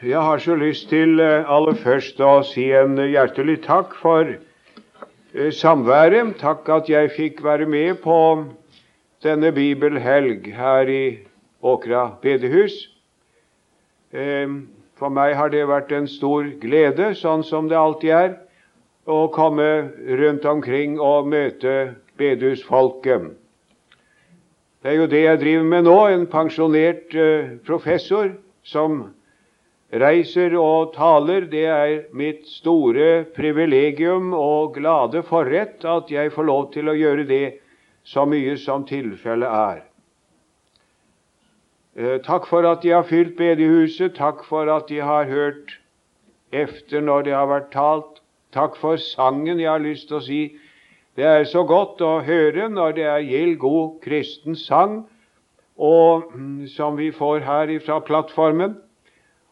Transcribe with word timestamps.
Jeg 0.00 0.16
har 0.16 0.38
så 0.40 0.54
lyst 0.56 0.86
til 0.88 1.20
eh, 1.20 1.44
aller 1.44 1.76
først 1.76 2.22
å 2.24 2.38
si 2.48 2.62
en 2.72 2.94
hjertelig 2.96 3.58
takk 3.66 3.92
for 4.00 4.30
eh, 4.32 5.50
samværet. 5.52 6.38
Takk 6.40 6.70
at 6.72 6.88
jeg 6.88 7.10
fikk 7.12 7.42
være 7.44 7.66
med 7.68 7.98
på 8.00 8.16
denne 9.20 9.50
bibelhelg 9.52 10.48
her 10.56 10.88
i 10.88 11.02
Åkra 11.60 12.06
bedehus. 12.24 12.78
Eh, 14.16 14.48
for 14.96 15.12
meg 15.12 15.36
har 15.36 15.52
det 15.52 15.66
vært 15.68 15.92
en 15.92 16.08
stor 16.08 16.48
glede, 16.64 17.12
sånn 17.20 17.44
som 17.44 17.68
det 17.68 17.76
alltid 17.76 18.16
er, 18.22 18.34
å 19.04 19.28
komme 19.36 19.68
rundt 20.24 20.48
omkring 20.48 20.96
og 20.96 21.28
møte 21.28 21.78
bedehusfolket. 22.16 23.34
Det 24.80 24.94
er 24.94 25.00
jo 25.02 25.12
det 25.12 25.24
jeg 25.26 25.44
driver 25.44 25.72
med 25.76 25.90
nå, 25.92 26.02
en 26.08 26.28
pensjonert 26.40 27.12
professor 27.68 28.38
som 28.64 29.10
reiser 29.92 30.54
og 30.58 30.92
taler, 30.94 31.48
det 31.50 31.66
er 31.66 31.94
mitt 32.14 32.46
store 32.46 33.24
privilegium 33.34 34.32
og 34.36 34.76
glade 34.76 35.22
forrett 35.26 35.84
at 35.84 36.10
jeg 36.10 36.32
får 36.32 36.46
lov 36.46 36.72
til 36.74 36.90
å 36.90 36.96
gjøre 36.96 37.26
det 37.26 37.44
så 38.06 38.24
mye 38.26 38.56
som 38.58 38.86
tilfellet 38.86 39.50
er. 39.50 39.82
Eh, 41.98 42.18
takk 42.22 42.46
for 42.46 42.66
at 42.70 42.82
de 42.82 42.94
har 42.94 43.06
fylt 43.08 43.36
bedehuset, 43.36 44.14
takk 44.14 44.44
for 44.46 44.70
at 44.70 44.86
de 44.88 45.00
har 45.02 45.26
hørt 45.26 45.78
efter 46.52 47.02
når 47.02 47.26
det 47.26 47.34
har 47.34 47.50
vært 47.50 47.72
talt. 47.74 48.20
Takk 48.54 48.76
for 48.78 48.98
sangen. 48.98 49.60
Jeg 49.60 49.70
har 49.70 49.82
lyst 49.82 50.08
til 50.08 50.18
å 50.18 50.24
si 50.26 50.40
det 51.18 51.26
er 51.26 51.44
så 51.44 51.64
godt 51.66 52.00
å 52.02 52.20
høre 52.22 52.68
når 52.70 52.94
det 52.96 53.06
er 53.06 53.26
gild, 53.26 53.58
god 53.58 53.98
kristen 54.02 54.56
sang, 54.56 55.02
og, 55.76 56.30
mm, 56.34 56.66
som 56.70 56.96
vi 56.96 57.10
får 57.10 57.42
her 57.44 57.72
fra 57.82 57.98
plattformen. 58.00 58.78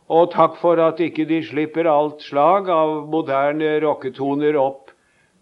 Og 0.09 0.31
takk 0.33 0.57
for 0.57 0.81
at 0.81 1.01
ikke 1.05 1.27
de 1.29 1.43
slipper 1.45 1.89
alt 1.91 2.23
slag 2.25 2.71
av 2.73 3.09
moderne 3.13 3.75
rocketoner 3.85 4.57
opp 4.57 4.95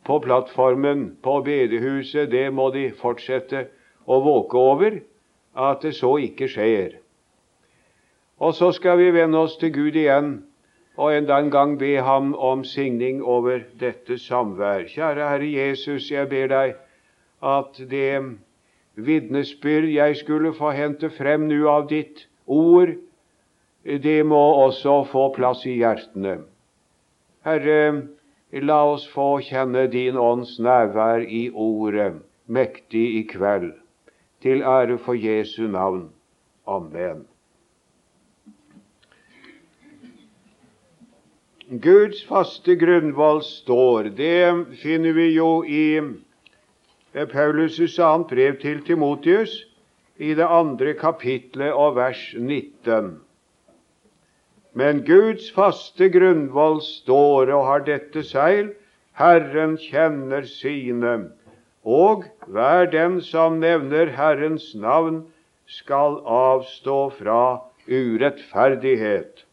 på 0.06 0.18
plattformen 0.24 1.12
på 1.22 1.38
bedehuset. 1.46 2.30
Det 2.30 2.48
må 2.54 2.72
de 2.74 2.88
fortsette 2.98 3.68
å 4.06 4.18
våke 4.24 4.58
over, 4.58 4.98
at 5.54 5.86
det 5.86 5.94
så 5.98 6.16
ikke 6.22 6.50
skjer. 6.50 6.98
Og 8.42 8.52
så 8.58 8.72
skal 8.74 8.98
vi 8.98 9.12
vende 9.14 9.38
oss 9.38 9.56
til 9.60 9.72
Gud 9.72 9.96
igjen 9.96 10.34
og 10.96 11.12
enda 11.12 11.38
en 11.40 11.50
gang 11.52 11.76
be 11.78 11.94
Ham 12.02 12.34
om 12.34 12.64
signing 12.64 13.22
over 13.22 13.62
dette 13.80 14.18
samvær. 14.18 14.86
Kjære 14.88 15.30
Herre 15.30 15.48
Jesus, 15.52 16.10
jeg 16.10 16.28
ber 16.28 16.50
deg 16.52 16.76
at 17.44 17.80
det 17.90 18.36
vitnesbyrd 18.96 19.90
jeg 19.92 20.16
skulle 20.16 20.54
få 20.56 20.72
hente 20.76 21.10
frem 21.12 21.46
nå 21.50 21.66
av 21.68 21.88
ditt 21.92 22.26
ord, 22.46 22.96
det 23.86 24.24
må 24.26 24.42
også 24.66 25.04
få 25.12 25.28
plass 25.34 25.62
i 25.66 25.76
hjertene. 25.78 26.40
Herre, 27.46 28.02
la 28.50 28.78
oss 28.90 29.06
få 29.12 29.36
kjenne 29.46 29.86
din 29.92 30.18
ånds 30.18 30.56
nærvær 30.58 31.22
i 31.22 31.46
ordet 31.54 32.16
mektig 32.46 33.06
i 33.20 33.22
kveld, 33.30 33.72
til 34.42 34.62
ære 34.66 34.98
for 34.98 35.14
Jesu 35.14 35.66
navn. 35.70 36.08
Amen. 36.66 37.26
Guds 41.66 42.24
faste 42.26 42.76
grunnvoll 42.78 43.42
står. 43.42 44.10
Det 44.18 44.78
finner 44.82 45.12
vi 45.12 45.28
jo 45.34 45.62
i 45.62 46.00
Paulus' 47.14 47.98
annet 48.02 48.28
brev 48.30 48.58
til 48.62 48.82
Timotius, 48.86 49.64
i 50.18 50.34
det 50.34 50.46
andre 50.46 50.94
kapitlet 50.94 51.72
og 51.72 51.96
vers 51.96 52.34
19. 52.38 53.25
Men 54.76 55.00
Guds 55.08 55.48
faste 55.56 56.10
grunnvoll 56.12 56.82
står 56.84 57.48
og 57.56 57.62
har 57.64 57.86
dette 57.86 58.20
seil, 58.28 58.74
Herren 59.16 59.78
kjenner 59.80 60.44
sine, 60.50 61.14
og 61.80 62.26
hver 62.52 62.90
den 62.92 63.22
som 63.24 63.56
nevner 63.62 64.12
Herrens 64.12 64.74
navn, 64.76 65.22
skal 65.66 66.20
avstå 66.28 66.98
fra 67.16 67.40
urettferdighet. 67.88 69.46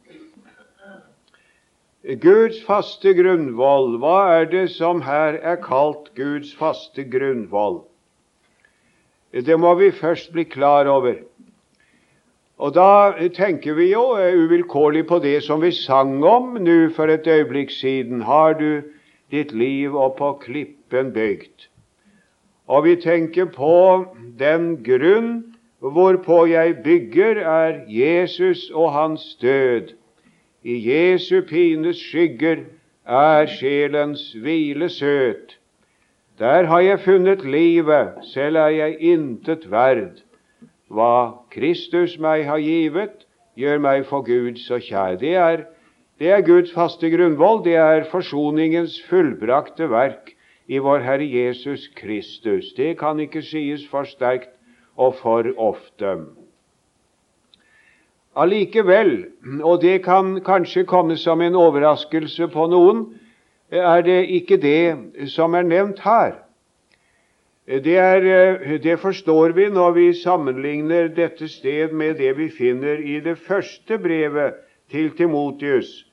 Guds 2.03 2.59
faste 2.67 3.13
grunnvoll, 3.15 3.95
hva 4.03 4.17
er 4.41 4.49
det 4.51 4.65
som 4.75 5.05
her 5.07 5.39
er 5.39 5.61
kalt 5.63 6.11
Guds 6.19 6.51
faste 6.59 7.07
grunnvoll? 7.07 7.85
Det 9.31 9.55
må 9.57 9.71
vi 9.79 9.87
først 9.95 10.33
bli 10.35 10.43
klar 10.45 10.85
over. 10.91 11.23
Og 12.63 12.71
da 12.71 13.11
tenker 13.35 13.75
vi 13.75 13.89
jo 13.91 14.13
eh, 14.15 14.37
uvilkårlig 14.39 15.03
på 15.09 15.19
det 15.19 15.41
som 15.43 15.59
vi 15.59 15.73
sang 15.75 16.21
om 16.23 16.53
nå 16.63 16.77
for 16.95 17.11
et 17.11 17.27
øyeblikk 17.27 17.73
siden. 17.75 18.21
Har 18.23 18.55
du 18.55 18.83
ditt 19.31 19.51
liv 19.51 19.97
oppå 19.99 20.37
klippen 20.45 21.11
bygd? 21.11 21.67
Og 22.71 22.85
vi 22.85 22.95
tenker 23.03 23.51
på 23.51 24.05
den 24.39 24.77
grunn 24.85 25.33
hvorpå 25.83 26.45
jeg 26.47 26.77
bygger, 26.85 27.43
er 27.43 27.83
Jesus 27.91 28.69
og 28.71 28.93
hans 28.95 29.35
død. 29.41 29.91
I 30.63 30.79
Jesu 30.87 31.41
pines 31.43 31.99
skygger 31.99 32.63
er 33.03 33.45
sjelens 33.51 34.29
hvile 34.39 34.87
søt. 34.89 35.59
Der 36.39 36.63
har 36.71 36.79
jeg 36.79 36.99
funnet 37.03 37.43
livet, 37.43 38.23
selv 38.31 38.55
er 38.55 38.71
jeg 38.71 38.99
intet 38.99 39.67
verd. 39.71 40.23
Hva 40.91 41.45
Kristus 41.53 42.17
meg 42.19 42.45
har 42.47 42.59
givet, 42.59 43.25
gjør 43.55 43.79
meg 43.83 44.05
for 44.09 44.25
Gud 44.25 44.59
så 44.61 44.79
kjær. 44.81 45.17
Det 45.21 45.35
er, 45.35 45.65
det 46.19 46.31
er 46.31 46.45
Guds 46.45 46.73
faste 46.73 47.09
grunnvoll. 47.13 47.63
Det 47.65 47.75
er 47.79 48.07
forsoningens 48.11 48.99
fullbrakte 49.09 49.89
verk 49.91 50.33
i 50.67 50.79
vår 50.79 51.03
Herre 51.05 51.27
Jesus 51.27 51.87
Kristus. 51.95 52.73
Det 52.77 52.97
kan 52.99 53.19
ikke 53.19 53.41
sies 53.41 53.87
for 53.89 54.07
sterkt 54.09 54.53
og 54.97 55.15
for 55.21 55.47
ofte. 55.57 56.17
Allikevel, 58.35 59.27
og 59.61 59.81
det 59.81 60.01
kan 60.05 60.39
kanskje 60.45 60.87
komme 60.89 61.17
som 61.17 61.41
en 61.41 61.55
overraskelse 61.55 62.47
på 62.49 62.65
noen, 62.71 63.05
er 63.69 64.01
det 64.05 64.23
ikke 64.29 64.57
det 64.57 65.29
som 65.33 65.53
er 65.53 65.65
nevnt 65.65 66.01
her. 66.05 66.42
Det, 67.67 67.97
er, 67.97 68.17
eh, 68.61 68.83
det, 68.83 68.99
forstår 68.99 69.53
vi 69.55 69.69
når 69.69 69.91
vi 69.91 70.13
sammenligner 70.13 71.07
dette 71.07 71.47
sted 71.47 71.93
med 71.95 72.17
det 72.19 72.33
vi 72.37 72.49
finner 72.51 72.99
i 72.99 73.21
det 73.23 73.37
første 73.39 73.97
brevet 73.97 74.57
til 74.91 75.13
Timotius, 75.15 76.05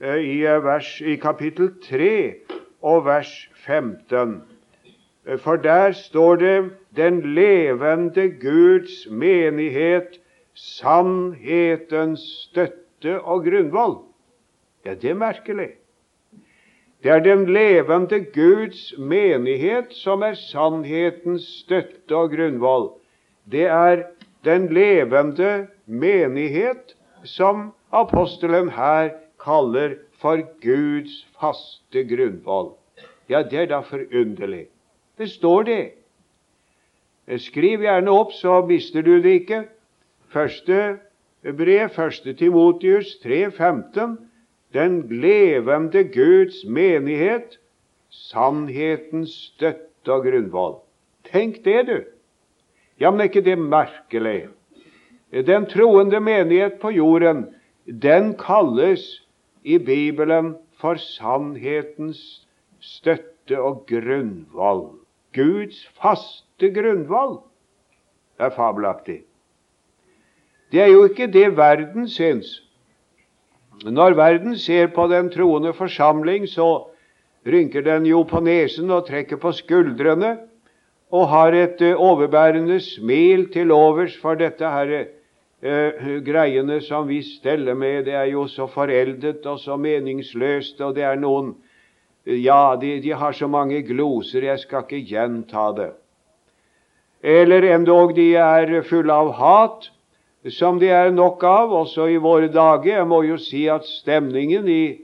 eh, 0.00 0.16
i, 0.16 0.44
eh, 0.44 1.02
i 1.04 1.16
kapittel 1.16 1.74
3 1.84 2.34
og 2.82 3.04
vers 3.04 3.50
15. 3.66 4.42
For 5.38 5.56
der 5.56 5.92
står 5.92 6.36
det 6.36 6.70
'Den 6.96 7.34
levende 7.34 8.30
Guds 8.40 9.10
menighet, 9.10 10.20
sannhetens 10.54 12.20
støtte 12.20 13.20
og 13.20 13.44
grunnvoll'. 13.44 14.02
Ja, 14.84 14.94
det 14.94 15.10
er 15.10 15.14
merkelig. 15.14 15.68
Det 17.02 17.12
er 17.12 17.20
den 17.20 17.44
levende 17.52 18.24
Guds 18.34 18.94
menighet 18.98 19.92
som 19.92 20.22
er 20.22 20.34
sannhetens 20.34 21.44
støtte 21.62 22.16
og 22.16 22.32
grunnvoll. 22.32 22.88
Det 23.52 23.66
er 23.68 24.06
den 24.44 24.68
levende 24.74 25.66
menighet 25.86 26.96
som 27.24 27.72
apostelen 27.92 28.70
her 28.74 29.10
kaller 29.42 29.98
for 30.20 30.40
Guds 30.62 31.26
faste 31.40 32.04
grunnvoll. 32.08 32.72
Ja, 33.28 33.42
det 33.42 33.60
er 33.60 33.66
da 33.66 33.80
forunderlig. 33.84 34.66
Det 35.18 35.30
står 35.30 35.62
det. 35.62 35.82
Skriv 37.42 37.82
gjerne 37.82 38.10
opp, 38.10 38.32
så 38.32 38.60
mister 38.66 39.02
du 39.02 39.18
det 39.22 39.40
ikke. 39.42 39.64
Første 40.32 40.98
brev, 41.42 41.88
første 41.94 42.32
Timotius 42.34 43.18
3, 43.22 43.50
15 43.50 44.16
den 44.76 44.98
levende 45.08 46.04
Guds 46.12 46.64
menighet, 46.68 47.56
sannhetens 48.12 49.32
støtte 49.54 50.12
og 50.12 50.28
grunnvoll. 50.28 50.76
Tenk 51.30 51.62
det, 51.64 51.80
du! 51.88 51.96
Ja, 53.00 53.10
men 53.10 53.20
er 53.20 53.30
ikke 53.30 53.44
det 53.44 53.58
merkelig? 53.58 54.48
Den 55.32 55.66
troende 55.68 56.20
menighet 56.20 56.78
på 56.80 56.92
jorden, 56.94 57.46
den 57.86 58.34
kalles 58.38 59.04
i 59.64 59.78
Bibelen 59.78 60.54
for 60.80 61.00
sannhetens 61.00 62.46
støtte 62.80 63.60
og 63.60 63.84
grunnvoll. 63.88 64.98
Guds 65.34 65.82
faste 66.00 66.70
grunnvoll. 66.72 67.40
Er 68.38 68.52
fabelaktig. 68.52 69.22
Det 70.72 70.80
er 70.82 70.92
jo 70.92 71.04
ikke 71.04 71.26
det 71.32 71.56
verden 71.56 72.08
syns. 72.08 72.65
Når 73.84 74.16
verden 74.16 74.56
ser 74.58 74.88
på 74.94 75.06
den 75.10 75.28
troende 75.30 75.72
forsamling, 75.76 76.46
så 76.48 76.88
rynker 77.46 77.84
den 77.84 78.06
jo 78.08 78.22
på 78.24 78.40
nesen 78.40 78.90
og 78.90 79.06
trekker 79.06 79.36
på 79.36 79.52
skuldrene 79.52 80.36
og 81.14 81.28
har 81.30 81.54
et 81.54 81.82
eh, 81.84 81.94
overbærende 81.94 82.80
smil 82.82 83.46
til 83.52 83.70
overs 83.70 84.16
for 84.18 84.34
dette 84.34 84.66
herre 84.66 85.04
eh, 85.62 86.08
greiene 86.26 86.80
som 86.82 87.06
vi 87.06 87.20
steller 87.22 87.74
med, 87.78 88.04
det 88.08 88.16
er 88.18 88.32
jo 88.32 88.46
så 88.50 88.66
foreldet 88.66 89.46
og 89.46 89.60
så 89.62 89.76
meningsløst, 89.76 90.80
og 90.80 90.96
det 90.96 91.06
er 91.06 91.20
noen 91.20 91.54
Ja, 92.26 92.74
de, 92.74 92.96
de 92.98 93.12
har 93.14 93.32
så 93.38 93.46
mange 93.46 93.84
gloser, 93.86 94.42
jeg 94.42 94.58
skal 94.58 94.82
ikke 94.82 94.98
gjenta 95.06 95.68
det. 95.76 95.92
Eller 97.22 97.62
endog 97.70 98.16
de 98.16 98.32
er 98.34 98.82
fulle 98.82 99.14
av 99.14 99.30
hat, 99.38 99.86
som 100.52 100.78
det 100.78 100.90
er 100.94 101.12
nok 101.14 101.42
av 101.46 101.72
også 101.74 102.08
i 102.12 102.18
våre 102.22 102.48
dager. 102.52 103.00
Jeg 103.00 103.08
må 103.08 103.22
jo 103.26 103.38
si 103.40 103.66
at 103.72 103.86
stemningen 103.88 104.68
i 104.68 104.98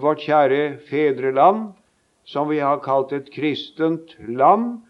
vårt 0.00 0.24
kjære 0.24 0.78
fedreland, 0.88 1.70
som 2.24 2.48
vi 2.48 2.60
har 2.62 2.82
kalt 2.84 3.12
et 3.12 3.30
kristent 3.32 4.14
land, 4.28 4.80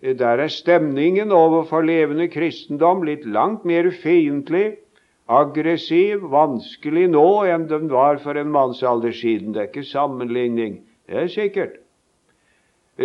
der 0.00 0.38
er 0.38 0.48
stemningen 0.48 1.32
overfor 1.34 1.82
levende 1.82 2.28
kristendom 2.30 3.02
litt 3.06 3.26
langt 3.26 3.64
mer 3.66 3.90
fiendtlig, 3.90 4.78
aggressiv, 5.28 6.22
vanskelig 6.30 7.08
nå 7.12 7.26
enn 7.50 7.66
den 7.68 7.90
var 7.90 8.20
for 8.22 8.38
en 8.38 8.52
mannsalder 8.54 9.12
siden. 9.12 9.52
Det 9.52 9.60
er 9.60 9.68
ikke 9.72 9.84
sammenligning. 9.90 10.80
Det 11.08 11.24
er 11.24 11.28
sikkert. 11.32 11.76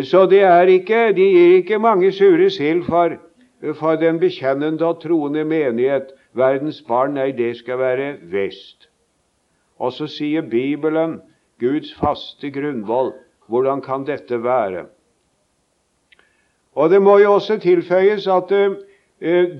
Så 0.05 0.25
det 0.29 0.41
er 0.47 0.69
ikke, 0.69 1.11
de 1.13 1.25
gir 1.33 1.57
ikke 1.59 1.81
mange 1.81 2.11
sure 2.15 2.49
sild 2.49 2.85
for, 2.87 3.17
for 3.71 3.95
den 3.95 4.19
bekjennende 4.19 4.85
og 4.85 5.01
troende 5.01 5.43
menighet. 5.43 6.11
Verdens 6.33 6.81
barn, 6.87 7.13
nei, 7.15 7.31
det 7.31 7.55
skal 7.57 7.79
være 7.79 8.07
vest. 8.31 8.89
Og 9.79 9.93
så 9.93 10.07
sier 10.07 10.41
Bibelen, 10.41 11.21
Guds 11.61 11.93
faste 11.95 12.49
grunnvoll, 12.51 13.13
hvordan 13.47 13.81
kan 13.81 14.05
dette 14.07 14.43
være? 14.43 14.85
Og 16.75 16.89
det 16.89 17.01
må 17.01 17.17
jo 17.21 17.33
også 17.33 17.59
tilføyes 17.61 18.27
at 18.27 18.51
uh, 18.51 18.75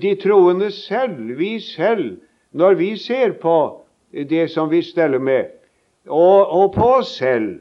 de 0.02 0.14
troende 0.22 0.70
selv, 0.70 1.38
vi 1.38 1.60
selv, 1.60 2.16
når 2.52 2.74
vi 2.74 2.96
ser 2.96 3.32
på 3.32 3.86
det 4.12 4.50
som 4.50 4.70
vi 4.70 4.82
steller 4.82 5.18
med, 5.18 5.44
og, 6.06 6.50
og 6.50 6.72
på 6.74 6.88
oss 6.98 7.16
selv, 7.18 7.60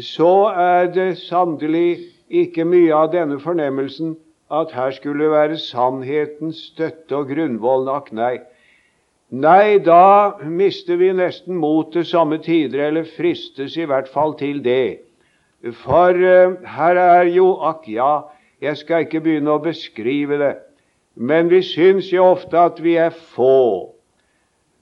så 0.00 0.52
er 0.54 0.90
det 0.92 1.18
sannelig 1.18 1.98
ikke 2.30 2.64
mye 2.64 2.94
av 2.94 3.10
denne 3.14 3.40
fornemmelsen 3.42 4.14
at 4.50 4.72
her 4.74 4.90
skulle 4.90 5.30
være 5.30 5.58
sannhetens 5.58 6.64
støtte 6.72 7.16
og 7.16 7.28
grunnvoll 7.30 7.84
nok. 7.86 8.10
Nei. 8.12 8.38
Nei, 9.30 9.78
da 9.78 10.34
mister 10.42 10.98
vi 10.98 11.12
nesten 11.14 11.54
motet 11.62 12.08
samme 12.10 12.40
tider, 12.42 12.88
eller 12.88 13.06
fristes 13.16 13.76
i 13.78 13.86
hvert 13.86 14.10
fall 14.10 14.34
til 14.38 14.58
det. 14.64 15.06
For 15.84 16.16
uh, 16.16 16.56
her 16.66 16.98
er 16.98 17.30
jo 17.30 17.52
Akk, 17.62 17.86
ja, 17.86 18.26
jeg 18.60 18.80
skal 18.80 19.06
ikke 19.06 19.20
begynne 19.22 19.54
å 19.54 19.62
beskrive 19.62 20.40
det, 20.40 20.54
men 21.14 21.50
vi 21.52 21.60
syns 21.62 22.10
jo 22.10 22.26
ofte 22.32 22.58
at 22.58 22.80
vi 22.82 22.96
er 22.98 23.14
få. 23.36 23.94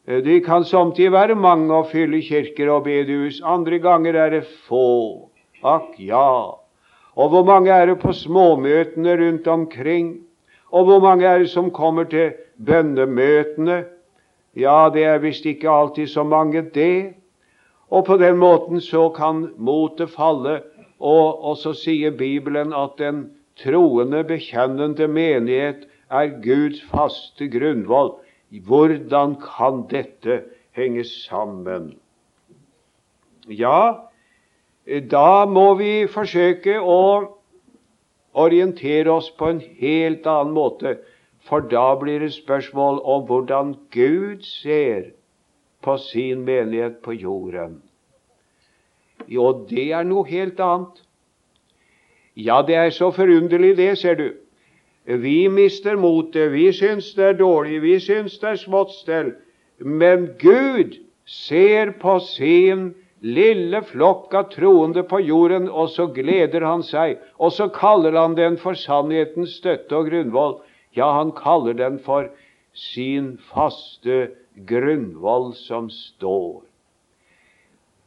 De 0.09 0.23
det 0.25 0.39
kan 0.47 0.65
samtidig 0.65 1.13
være 1.13 1.35
mange 1.37 1.69
å 1.75 1.85
fylle 1.85 2.23
kirker 2.25 2.71
og 2.73 2.87
bedehus. 2.87 3.43
Andre 3.45 3.77
ganger 3.85 4.17
er 4.17 4.31
det 4.39 4.47
få. 4.65 5.29
Akk 5.61 5.99
ja. 6.01 6.57
Og 7.19 7.29
hvor 7.33 7.45
mange 7.45 7.71
er 7.75 7.87
det 7.91 7.99
på 7.99 8.13
småmøtene 8.15 9.17
rundt 9.19 9.47
omkring? 9.51 10.11
Og 10.71 10.85
hvor 10.85 11.01
mange 11.03 11.27
er 11.27 11.39
det 11.43 11.51
som 11.51 11.71
kommer 11.75 12.05
til 12.05 12.37
bønnemøtene? 12.67 13.85
Ja, 14.57 14.89
det 14.95 15.05
er 15.05 15.19
visst 15.19 15.47
ikke 15.47 15.71
alltid 15.71 16.07
så 16.07 16.23
mange, 16.23 16.63
det. 16.63 17.15
Og 17.91 18.05
på 18.05 18.17
den 18.17 18.37
måten 18.39 18.81
så 18.81 19.09
kan 19.17 19.49
motet 19.57 20.11
falle, 20.11 20.61
og, 21.01 21.45
og 21.45 21.57
så 21.57 21.73
sier 21.75 22.11
Bibelen 22.11 22.75
at 22.77 22.99
den 22.99 23.31
troende, 23.59 24.25
bekjennende 24.25 25.09
menighet 25.09 25.87
er 26.11 26.35
Guds 26.45 26.83
faste 26.91 27.49
grunnvoll. 27.51 28.13
Hvordan 28.67 29.37
kan 29.43 29.87
dette 29.91 30.43
henge 30.77 31.05
sammen? 31.05 31.97
Ja, 33.49 34.08
da 34.89 35.45
må 35.45 35.75
vi 35.77 36.07
forsøke 36.09 36.79
å 36.81 37.01
orientere 38.39 39.13
oss 39.13 39.31
på 39.31 39.51
en 39.53 39.61
helt 39.81 40.27
annen 40.27 40.55
måte, 40.57 40.97
for 41.49 41.65
da 41.65 41.95
blir 42.01 42.21
det 42.25 42.33
spørsmål 42.37 43.01
om 43.05 43.27
hvordan 43.29 43.75
Gud 43.93 44.45
ser 44.45 45.11
på 45.85 45.97
sin 45.97 46.45
menighet 46.45 47.01
på 47.05 47.13
jorden. 47.13 47.83
Jo, 49.29 49.53
det 49.69 49.91
er 49.93 50.07
noe 50.09 50.27
helt 50.29 50.61
annet. 50.61 51.03
Ja, 52.39 52.63
det 52.63 52.77
er 52.77 52.91
så 52.95 53.11
forunderlig, 53.11 53.77
det, 53.77 53.99
ser 53.99 54.15
du. 54.15 54.29
Vi 55.05 55.49
mister 55.49 55.97
motet, 55.97 56.53
vi 56.53 56.69
syns 56.73 57.15
det 57.17 57.25
er 57.25 57.39
dårlig, 57.39 57.83
vi 57.83 57.99
syns 58.01 58.39
det 58.39 58.51
er 58.51 58.61
smått 58.61 58.93
stell. 58.95 59.33
Men 59.81 60.29
Gud 60.39 60.99
ser 61.25 61.95
på 62.01 62.19
sin 62.25 62.93
lille 63.23 63.83
flokk 63.83 64.35
av 64.35 64.51
troende 64.53 65.03
på 65.03 65.21
jorden, 65.25 65.69
og 65.69 65.91
så 65.91 66.07
gleder 66.15 66.65
han 66.67 66.85
seg, 66.87 67.19
og 67.39 67.53
så 67.53 67.69
kaller 67.75 68.17
han 68.19 68.37
den 68.39 68.59
for 68.61 68.79
sannhetens 68.79 69.57
støtte 69.59 69.97
og 69.97 70.11
grunnvoll. 70.11 70.59
Ja, 70.97 71.11
han 71.19 71.33
kaller 71.37 71.75
den 71.79 71.99
for 72.03 72.31
sin 72.75 73.37
faste 73.51 74.29
grunnvoll 74.69 75.53
som 75.59 75.91
står. 75.91 76.63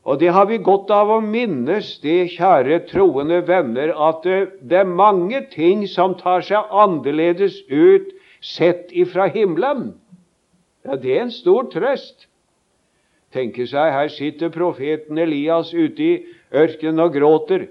Og 0.02 0.18
det 0.20 0.32
har 0.34 0.48
vi 0.50 0.58
godt 0.58 0.90
av 0.90 1.12
å 1.14 1.20
minnes, 1.22 2.00
det, 2.02 2.32
kjære 2.34 2.88
troende 2.90 3.44
venner, 3.46 3.92
at 3.94 4.26
det 4.26 4.80
er 4.80 4.90
mange 4.90 5.44
ting 5.52 5.86
som 5.90 6.16
tar 6.18 6.42
seg 6.42 6.72
annerledes 6.74 7.60
ut 7.70 8.10
sett 8.42 8.90
ifra 8.98 9.28
himmelen. 9.30 9.92
Ja, 10.88 10.98
det 10.98 11.14
er 11.14 11.28
en 11.28 11.34
stor 11.34 11.70
trøst. 11.70 12.26
Tenke 13.32 13.68
seg, 13.68 13.94
her 13.96 14.10
sitter 14.12 14.52
profeten 14.52 15.18
Elias 15.18 15.72
ute 15.74 16.04
i 16.04 16.16
ørkenen 16.52 17.00
og 17.00 17.14
gråter. 17.16 17.70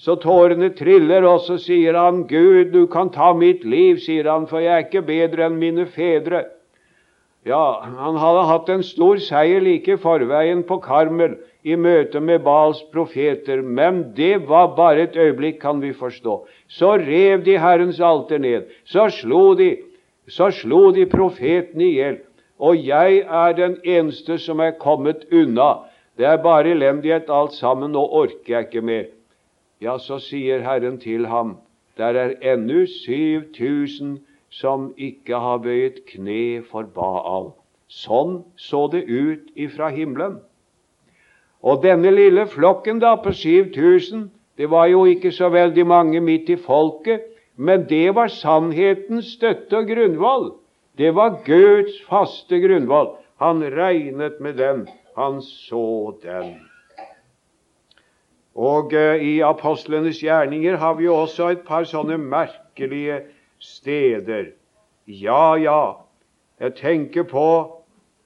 Så 0.00 0.16
tårene 0.18 0.72
triller, 0.74 1.22
og 1.28 1.44
så 1.44 1.58
sier 1.60 1.94
han, 1.94 2.24
'Gud, 2.26 2.72
du 2.72 2.86
kan 2.86 3.10
ta 3.10 3.32
mitt 3.32 3.64
liv', 3.64 4.00
sier 4.00 4.30
han, 4.30 4.46
'for 4.46 4.58
jeg 4.58 4.72
er 4.72 4.86
ikke 4.86 5.06
bedre 5.06 5.46
enn 5.46 5.58
mine 5.60 5.86
fedre'. 5.86 6.46
Ja, 7.44 7.80
han 7.84 8.16
hadde 8.16 8.46
hatt 8.48 8.68
en 8.72 8.82
stor 8.82 9.20
seier 9.20 9.60
like 9.60 9.98
forveien 10.00 10.62
på 10.64 10.78
Karmel 10.80 11.36
i 11.62 11.76
møte 11.76 12.20
med 12.20 12.40
Bals 12.44 12.80
profeter, 12.92 13.60
men 13.62 14.14
det 14.16 14.48
var 14.48 14.72
bare 14.76 15.02
et 15.04 15.16
øyeblikk, 15.16 15.60
kan 15.60 15.82
vi 15.82 15.92
forstå. 15.92 16.38
Så 16.68 16.96
rev 16.96 17.44
de 17.44 17.58
Herrens 17.60 18.00
alter 18.00 18.38
ned. 18.38 18.64
Så 18.84 19.10
slo 19.12 19.54
de, 19.54 19.76
så 20.28 20.50
slo 20.50 20.90
de 20.96 21.04
profeten 21.04 21.80
i 21.80 21.90
hjel. 21.98 22.22
Og 22.58 22.86
jeg 22.86 23.24
er 23.26 23.52
den 23.52 23.76
eneste 23.84 24.38
som 24.38 24.60
er 24.60 24.76
kommet 24.78 25.26
unna. 25.32 25.86
Det 26.16 26.26
er 26.26 26.42
bare 26.42 26.70
elendighet 26.70 27.30
alt 27.30 27.52
sammen, 27.52 27.92
nå 27.92 28.04
orker 28.06 28.54
jeg 28.54 28.68
ikke 28.68 28.84
mer. 28.86 29.06
Ja, 29.82 29.98
så 29.98 30.20
sier 30.22 30.62
Herren 30.62 31.00
til 31.02 31.26
ham, 31.26 31.56
der 31.98 32.14
er 32.14 32.34
ennå 32.54 32.86
7000 32.86 34.20
som 34.50 34.92
ikke 34.96 35.38
har 35.38 35.58
bøyet 35.58 36.04
kne 36.06 36.62
for 36.70 36.86
Baal. 36.94 37.50
Sånn 37.90 38.44
så 38.56 38.86
det 38.92 39.04
ut 39.10 39.50
ifra 39.58 39.90
himmelen. 39.90 40.38
Og 41.64 41.82
denne 41.82 42.12
lille 42.14 42.46
flokken 42.46 43.00
da 43.02 43.16
på 43.16 43.32
7000, 43.34 44.28
det 44.58 44.70
var 44.70 44.86
jo 44.92 45.04
ikke 45.10 45.32
så 45.32 45.48
veldig 45.50 45.86
mange 45.86 46.20
midt 46.20 46.50
i 46.54 46.56
folket, 46.60 47.24
men 47.56 47.86
det 47.90 48.14
var 48.14 48.30
sannhetens 48.30 49.34
støtte 49.34 49.80
og 49.80 49.90
grunnvoll. 49.90 50.52
Det 50.98 51.14
var 51.14 51.40
Guds 51.44 52.02
faste 52.08 52.60
grunnvoll. 52.60 53.16
Han 53.36 53.62
regnet 53.62 54.40
med 54.40 54.54
den. 54.54 54.88
Han 55.16 55.42
så 55.42 56.14
den. 56.22 56.54
Og 58.54 58.92
uh, 58.94 59.16
i 59.18 59.40
apostlenes 59.40 60.22
gjerninger 60.22 60.76
har 60.76 60.94
vi 60.94 61.04
jo 61.04 61.14
også 61.14 61.48
et 61.48 61.64
par 61.66 61.84
sånne 61.90 62.18
merkelige 62.18 63.20
steder. 63.58 64.52
Ja, 65.06 65.54
ja, 65.58 65.80
jeg 66.60 66.74
tenker 66.78 67.26
på 67.26 67.48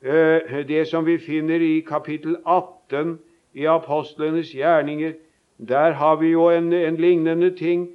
uh, 0.05 0.59
det 0.69 0.85
som 0.89 1.07
vi 1.07 1.17
finner 1.19 1.65
i 1.65 1.81
kapittel 1.81 2.37
18 2.45 3.19
i 3.55 3.65
apostlenes 3.65 4.53
gjerninger. 4.53 5.17
Der 5.59 5.93
har 5.93 6.17
vi 6.17 6.37
jo 6.37 6.51
en, 6.53 6.73
en 6.73 6.97
lignende 6.97 7.51
ting 7.57 7.89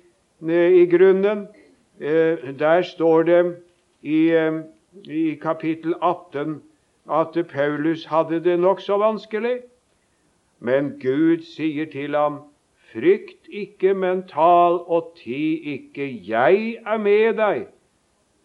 i 0.49 0.85
grunnen. 0.91 1.47
Eh, 1.99 2.59
der 2.59 2.81
står 2.81 3.23
det 3.23 3.55
i, 4.03 4.29
eh, 4.29 4.61
i 5.07 5.35
kapittel 5.41 5.95
18 6.01 6.61
at 7.09 7.47
Paulus 7.47 8.05
hadde 8.05 8.43
det 8.43 8.59
nokså 8.59 8.97
vanskelig. 8.97 9.59
Men 10.59 10.99
Gud 10.99 11.43
sier 11.43 11.85
til 11.91 12.15
ham, 12.15 12.41
Frykt 12.93 13.47
ikke, 13.49 13.93
men 13.93 14.27
tal 14.29 14.75
og 14.85 15.15
ti 15.17 15.57
ikke. 15.73 16.05
Jeg 16.27 16.77
er 16.85 16.97
med 16.97 17.39
deg. 17.39 17.63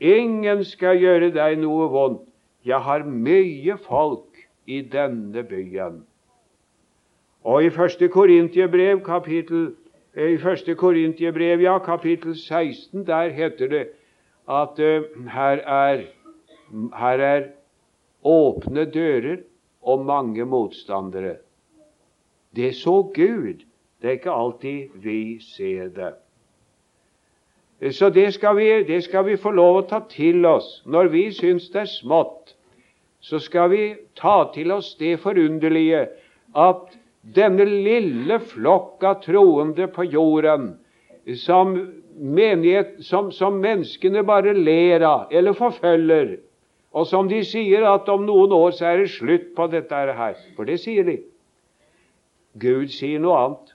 Ingen 0.00 0.64
skal 0.64 0.96
gjøre 0.96 1.28
deg 1.34 1.58
noe 1.60 1.90
vondt. 1.92 2.22
Jeg 2.64 2.80
har 2.80 3.04
mye 3.04 3.76
folk 3.84 4.40
i 4.66 4.80
denne 4.80 5.42
byen. 5.44 6.00
Og 7.44 7.64
i 7.64 7.70
første 7.70 8.08
Korintiebrev, 8.08 9.04
kapittel, 9.04 9.74
eh, 10.16 11.62
ja, 11.62 11.78
kapittel 11.78 12.34
16, 12.36 13.06
der 13.06 13.28
heter 13.28 13.68
det 13.68 13.86
at 14.48 14.80
her, 15.32 15.60
er, 15.60 16.04
her 16.96 17.24
er 17.24 17.42
åpne 18.24 18.84
dører 18.90 19.42
og 19.82 20.04
mange 20.04 20.44
motstandere. 20.44 21.36
Det 22.56 22.74
så 22.74 23.02
Gud. 23.14 23.64
Det 24.02 24.08
er 24.08 24.16
ikke 24.20 24.30
alltid 24.30 24.88
vi 24.94 25.40
ser 25.42 25.88
det. 25.88 26.14
Så 27.94 28.10
det 28.10 28.34
skal, 28.34 28.56
vi, 28.56 28.82
det 28.82 29.04
skal 29.04 29.26
vi 29.26 29.36
få 29.36 29.50
lov 29.54 29.76
å 29.78 29.86
ta 29.86 30.00
til 30.10 30.46
oss. 30.46 30.80
Når 30.86 31.10
vi 31.12 31.28
syns 31.34 31.68
det 31.70 31.84
er 31.84 31.90
smått, 31.90 32.54
så 33.20 33.38
skal 33.42 33.70
vi 33.70 33.82
ta 34.18 34.50
til 34.54 34.72
oss 34.74 34.94
det 34.98 35.18
forunderlige 35.22 36.06
at 36.58 36.96
denne 37.34 37.66
lille 37.68 38.38
flokk 38.40 39.04
av 39.06 39.20
troende 39.22 39.86
på 39.94 40.06
jorden, 40.10 40.72
som, 41.36 41.74
menighet, 42.18 42.98
som, 43.06 43.32
som 43.32 43.60
menneskene 43.62 44.24
bare 44.26 44.54
ler 44.56 45.04
av 45.06 45.32
eller 45.32 45.56
forfølger, 45.56 46.36
og 46.92 47.06
som 47.06 47.28
de 47.30 47.40
sier 47.46 47.84
at 47.86 48.08
om 48.08 48.24
noen 48.26 48.52
år 48.54 48.74
så 48.76 48.90
er 48.90 49.02
det 49.02 49.10
slutt 49.14 49.50
på 49.56 49.66
dette 49.72 49.94
her. 49.94 50.38
For 50.56 50.68
det 50.68 50.80
sier 50.82 51.06
de. 51.06 51.18
Gud 52.58 52.90
sier 52.90 53.20
noe 53.22 53.40
annet. 53.42 53.74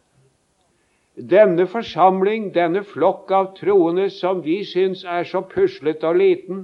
Denne 1.13 1.67
forsamling, 1.69 2.49
denne 2.55 2.81
flokk 2.89 3.31
av 3.31 3.51
troende 3.59 4.07
som 4.09 4.41
vi 4.41 4.63
syns 4.65 5.03
er 5.05 5.27
så 5.29 5.43
puslete 5.45 6.09
og 6.09 6.17
liten, 6.17 6.63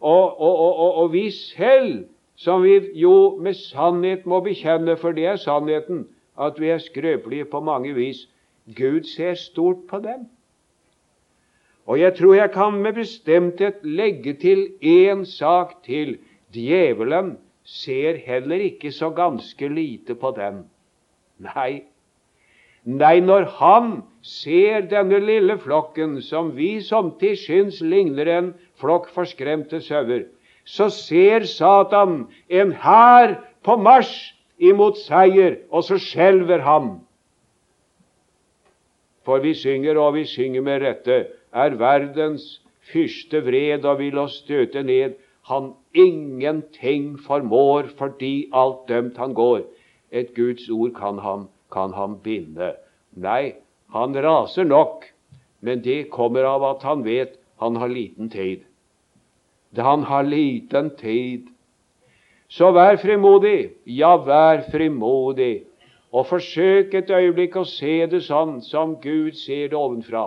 og, 0.00 0.40
og, 0.40 0.56
og, 0.56 0.94
og, 1.02 1.12
vi 1.12 1.28
selv, 1.30 2.06
som 2.36 2.64
vi 2.64 2.78
jo 2.98 3.36
med 3.38 3.54
sannhet 3.54 4.24
må 4.26 4.40
bekjenne, 4.42 4.96
for 4.98 5.14
det 5.14 5.28
er 5.28 5.36
sannheten, 5.38 6.06
at 6.40 6.58
vi 6.58 6.72
er 6.72 6.80
skrøpelige 6.82 7.44
på 7.52 7.60
mange 7.60 7.92
vis. 7.94 8.24
Gud 8.66 9.04
ser 9.06 9.36
stort 9.38 9.84
på 9.90 10.00
dem. 10.02 10.24
Og 11.86 11.98
jeg 12.00 12.14
tror 12.14 12.34
jeg 12.34 12.52
kan 12.54 12.76
med 12.82 12.92
bestemthet 12.98 13.80
legge 13.82 14.34
til 14.38 14.68
én 14.82 15.24
sak 15.24 15.82
til. 15.84 16.18
Djevelen 16.54 17.38
ser 17.64 18.18
heller 18.26 18.60
ikke 18.60 18.92
så 18.92 19.10
ganske 19.10 19.68
lite 19.68 20.14
på 20.14 20.30
den. 20.36 20.64
Nei, 21.42 21.82
Nei, 22.82 23.20
når 23.20 23.44
han 23.60 23.90
ser 24.26 24.88
denne 24.90 25.20
lille 25.22 25.54
flokken, 25.62 26.16
som 26.22 26.50
vi 26.56 26.80
somtid 26.82 27.38
syns 27.38 27.78
ligner 27.80 28.26
en 28.26 28.48
flokk 28.82 29.06
forskremte 29.14 29.78
sauer, 29.80 30.24
så 30.66 30.88
ser 30.90 31.46
Satan 31.46 32.24
en 32.50 32.72
hær 32.82 33.36
på 33.62 33.76
marsj 33.78 34.32
imot 34.58 34.98
seier, 34.98 35.60
og 35.70 35.86
så 35.86 35.98
skjelver 36.02 36.62
han. 36.66 36.90
For 39.22 39.38
vi 39.38 39.54
synger, 39.54 39.98
og 40.02 40.16
vi 40.18 40.26
synger 40.26 40.66
med 40.66 40.82
rette, 40.82 41.20
er 41.52 41.76
verdens 41.80 42.60
fyrste 42.92 43.42
vred 43.46 43.84
og 43.84 44.00
vil 44.00 44.18
oss 44.18 44.40
støte 44.42 44.82
ned. 44.82 45.16
Han 45.50 45.72
ingenting 45.94 47.16
formår, 47.20 47.92
fordi 47.98 48.48
alt 48.52 48.88
dømt 48.88 49.18
han 49.18 49.34
går. 49.34 49.64
Et 50.12 50.34
Guds 50.34 50.68
ord 50.70 50.94
kan 50.96 51.18
ham, 51.18 51.48
kan 51.72 51.92
han 51.92 52.18
binde. 52.24 52.74
Nei, 53.16 53.54
han 53.92 54.14
raser 54.14 54.64
nok, 54.64 55.06
men 55.60 55.82
det 55.84 56.10
kommer 56.10 56.46
av 56.48 56.64
at 56.64 56.84
han 56.86 57.04
vet 57.04 57.38
han 57.62 57.76
har 57.76 57.88
liten 57.88 58.30
tid. 58.30 58.64
Han 59.76 60.02
har 60.04 60.22
liten 60.22 60.90
tid. 60.96 61.48
Så 62.48 62.72
vær 62.76 62.98
frimodig, 63.00 63.72
ja, 63.88 64.16
vær 64.16 64.64
frimodig, 64.70 65.64
og 66.12 66.26
forsøk 66.28 66.92
et 66.94 67.10
øyeblikk 67.10 67.56
å 67.56 67.64
se 67.64 68.02
det 68.12 68.20
sånn 68.26 68.58
som 68.66 68.98
Gud 69.00 69.38
ser 69.40 69.70
det 69.72 69.78
ovenfra. 69.78 70.26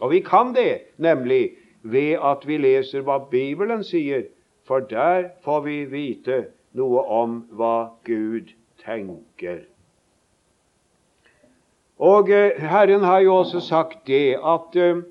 Og 0.00 0.10
vi 0.10 0.20
kan 0.20 0.54
det 0.54 0.80
nemlig 0.96 1.50
ved 1.82 2.16
at 2.22 2.46
vi 2.48 2.56
leser 2.58 3.04
hva 3.06 3.18
Bibelen 3.30 3.84
sier, 3.84 4.26
for 4.64 4.80
der 4.80 5.30
får 5.44 5.60
vi 5.66 5.78
vite 5.92 6.44
noe 6.74 7.04
om 7.04 7.42
hva 7.52 7.94
Gud 8.08 8.54
tenker. 8.82 9.64
Og 11.98 12.30
eh, 12.30 12.58
Herren 12.58 13.04
har 13.06 13.20
jo 13.20 13.36
også 13.42 13.60
sagt 13.60 14.06
det 14.08 14.36
at 14.42 14.76
eh, 14.76 15.04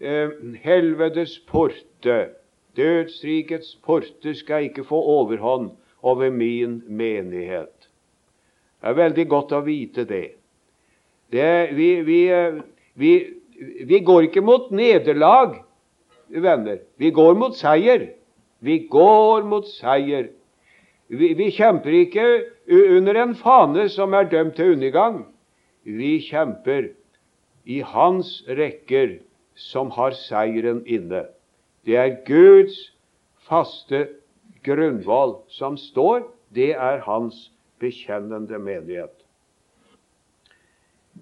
eh, 0.00 0.32
helvetes 0.64 1.38
porte, 1.46 2.18
dødsrikets 2.76 3.76
porte, 3.84 4.34
skal 4.34 4.66
ikke 4.66 4.84
få 4.84 4.98
overhånd 4.98 5.70
over 6.02 6.30
min 6.30 6.82
menighet. 6.86 7.88
Det 8.80 8.90
er 8.90 8.98
veldig 8.98 9.26
godt 9.28 9.52
å 9.52 9.62
vite 9.66 10.04
det. 10.06 10.26
det 11.32 11.74
vi, 11.74 11.88
vi, 12.06 12.20
eh, 12.30 12.60
vi, 12.94 13.12
vi 13.58 14.00
går 14.00 14.28
ikke 14.28 14.42
mot 14.44 14.70
nederlag, 14.70 15.58
venner. 16.28 16.78
Vi 16.98 17.10
går 17.10 17.34
mot 17.34 17.56
seier. 17.56 18.10
Vi 18.60 18.78
går 18.90 19.46
mot 19.48 19.66
seier. 19.66 20.30
Vi, 21.08 21.32
vi 21.34 21.48
kjemper 21.56 21.94
ikke 22.04 22.26
under 22.68 23.16
en 23.22 23.34
fane 23.38 23.88
som 23.90 24.14
er 24.14 24.28
dømt 24.30 24.58
til 24.58 24.76
undergang. 24.76 25.22
Vi 25.82 26.18
kjemper 26.26 26.90
i 27.64 27.80
hans 27.80 28.42
rekker 28.46 29.18
som 29.58 29.90
har 29.96 30.14
seieren 30.16 30.84
inne. 30.86 31.24
Det 31.86 31.96
er 31.96 32.18
Guds 32.28 32.76
faste 33.48 34.06
grunnvoll 34.66 35.38
som 35.48 35.78
står. 35.80 36.26
Det 36.54 36.74
er 36.76 37.02
hans 37.06 37.48
bekjennende 37.80 38.58
menighet. 38.60 39.17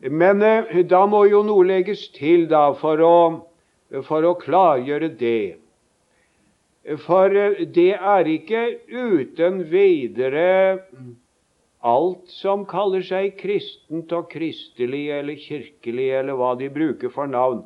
Men 0.00 0.42
eh, 0.42 0.82
da 0.84 1.04
må 1.08 1.24
jo 1.30 1.42
noe 1.46 1.66
legges 1.66 2.08
til 2.16 2.46
da 2.50 2.70
for 2.76 3.00
å, 3.02 3.18
for 4.08 4.26
å 4.26 4.34
klargjøre 4.40 5.12
det. 5.18 5.56
For 7.06 7.32
eh, 7.32 7.62
det 7.74 7.92
er 7.96 8.28
ikke 8.30 8.64
uten 8.90 9.62
videre 9.70 10.82
alt 11.86 12.28
som 12.32 12.64
kaller 12.68 13.04
seg 13.06 13.36
kristent 13.38 14.12
og 14.16 14.28
kristelig 14.32 15.06
eller 15.20 15.38
kirkelig 15.38 16.10
eller 16.20 16.38
hva 16.38 16.54
de 16.58 16.70
bruker 16.72 17.12
for 17.14 17.30
navn, 17.30 17.62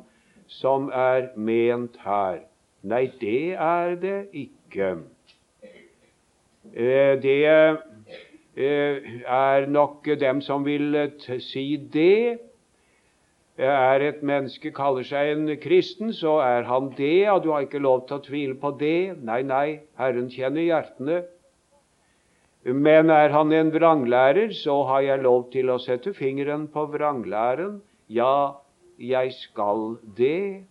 som 0.47 0.89
er 0.93 1.31
ment 1.35 1.97
her. 2.05 2.43
Nei, 2.81 3.07
det 3.21 3.53
er 3.61 3.95
det 4.01 4.19
ikke. 4.33 4.95
Eh, 6.71 7.17
det 7.21 7.37
er 8.61 9.67
nok 9.67 10.07
dem 10.19 10.41
som 10.45 10.65
vil 10.65 10.95
si 11.43 11.75
det. 11.93 12.39
Er 13.61 14.01
et 14.01 14.23
menneske 14.25 14.71
kaller 14.73 15.05
seg 15.05 15.33
en 15.33 15.51
kristen, 15.61 16.13
så 16.15 16.39
er 16.41 16.65
han 16.69 16.89
det, 16.97 17.29
og 17.29 17.43
du 17.43 17.51
har 17.51 17.67
ikke 17.67 17.83
lov 17.83 18.07
til 18.07 18.17
å 18.17 18.23
tvile 18.25 18.55
på 18.57 18.71
det. 18.79 19.19
Nei, 19.21 19.41
nei, 19.45 19.81
Herren 19.99 20.31
kjenner 20.33 20.65
hjertene. 20.65 21.21
Men 22.65 23.09
er 23.09 23.33
han 23.33 23.51
en 23.53 23.71
vranglærer, 23.73 24.53
så 24.53 24.83
har 24.89 25.05
jeg 25.05 25.23
lov 25.25 25.49
til 25.53 25.69
å 25.73 25.79
sette 25.81 26.13
fingeren 26.13 26.67
på 26.73 26.85
vranglæren. 26.93 27.79
Ja, 28.09 28.61
jeg 29.01 29.33
skal 29.33 29.97
det. 30.17 30.63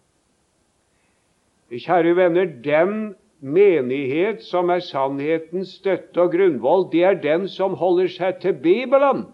Kjære 1.71 2.15
venner, 2.19 2.47
den 2.47 3.15
menighet 3.41 4.45
som 4.45 4.71
er 4.71 4.83
sannhetens 4.85 5.75
støtte 5.81 6.21
og 6.21 6.35
grunnvoll, 6.35 6.87
det 6.93 7.05
er 7.09 7.21
den 7.21 7.49
som 7.49 7.77
holder 7.81 8.11
seg 8.13 8.41
til 8.43 8.57
Bibelen. 8.61 9.27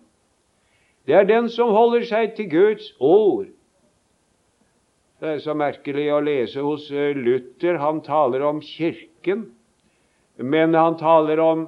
Det 1.06 1.14
er 1.14 1.26
den 1.26 1.50
som 1.50 1.70
holder 1.74 2.06
seg 2.06 2.34
til 2.38 2.50
Guds 2.50 2.88
ord. 2.98 3.46
Det 5.20 5.28
er 5.32 5.38
så 5.40 5.54
merkelig 5.56 6.10
å 6.12 6.20
lese 6.20 6.62
hos 6.62 6.90
eh, 6.92 7.16
Luther. 7.16 7.78
Han 7.80 8.02
taler 8.04 8.42
om 8.44 8.60
Kirken, 8.60 9.46
men 10.36 10.74
han 10.76 10.98
taler 11.00 11.40
om 11.40 11.66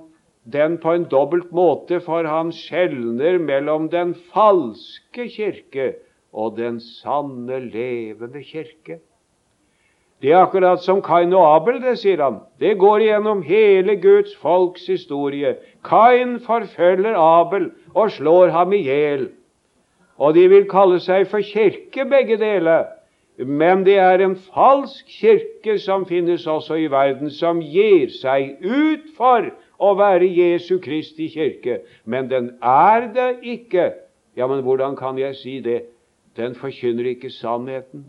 den 0.49 0.76
på 0.83 0.95
en 0.97 1.07
dobbelt 1.09 1.50
måte, 1.52 2.00
for 2.04 2.28
han 2.28 2.52
skjelner 2.57 3.38
mellom 3.40 3.88
den 3.92 4.14
falske 4.33 5.28
kirke 5.33 5.95
og 6.33 6.57
den 6.59 6.80
sanne, 6.80 7.61
levende 7.68 8.42
kirke. 8.45 9.00
Det 10.23 10.33
er 10.33 10.41
akkurat 10.43 10.83
som 10.83 10.99
Kain 11.03 11.33
og 11.33 11.45
Abel, 11.47 11.77
det 11.83 11.95
sier 12.01 12.19
han. 12.25 12.41
Det 12.59 12.75
går 12.79 13.05
gjennom 13.07 13.43
hele 13.47 13.95
Guds 14.03 14.35
folks 14.43 14.89
historie. 14.91 15.55
Kain 15.87 16.41
forfølger 16.43 17.15
Abel 17.15 17.71
og 17.95 18.11
slår 18.11 18.51
ham 18.51 18.75
i 18.75 18.83
hjel. 18.83 19.29
Og 20.19 20.35
de 20.35 20.49
vil 20.51 20.67
kalle 20.71 20.99
seg 21.01 21.29
for 21.31 21.45
kirke, 21.47 22.03
begge 22.11 22.39
deler. 22.41 22.89
Men 23.39 23.85
det 23.87 24.01
er 24.03 24.19
en 24.25 24.35
falsk 24.35 25.07
kirke 25.21 25.79
som 25.79 26.07
finnes 26.07 26.47
også 26.51 26.75
i 26.75 26.91
verden, 26.91 27.31
som 27.31 27.63
gir 27.63 28.11
seg 28.11 28.59
ut 28.67 29.07
for 29.15 29.47
å 29.79 29.95
være 29.95 30.27
Jesu 30.27 30.81
Kristi 30.83 31.31
kirke. 31.31 31.85
Men 32.05 32.27
den 32.27 32.57
er 32.59 33.07
det 33.15 33.31
ikke. 33.47 33.93
Ja, 34.35 34.51
men 34.51 34.67
hvordan 34.67 34.99
kan 34.99 35.19
jeg 35.19 35.39
si 35.39 35.61
det? 35.63 35.85
Den 36.35 36.59
forkynner 36.59 37.07
ikke 37.15 37.31
sannheten. 37.31 38.09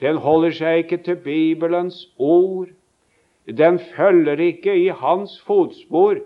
Den 0.00 0.20
holder 0.22 0.54
seg 0.54 0.84
ikke 0.84 1.00
til 1.06 1.16
Bibelens 1.22 2.04
ord. 2.18 2.68
Den 3.48 3.78
følger 3.96 4.40
ikke 4.40 4.76
i 4.76 4.88
hans 4.88 5.38
fotspor. 5.46 6.20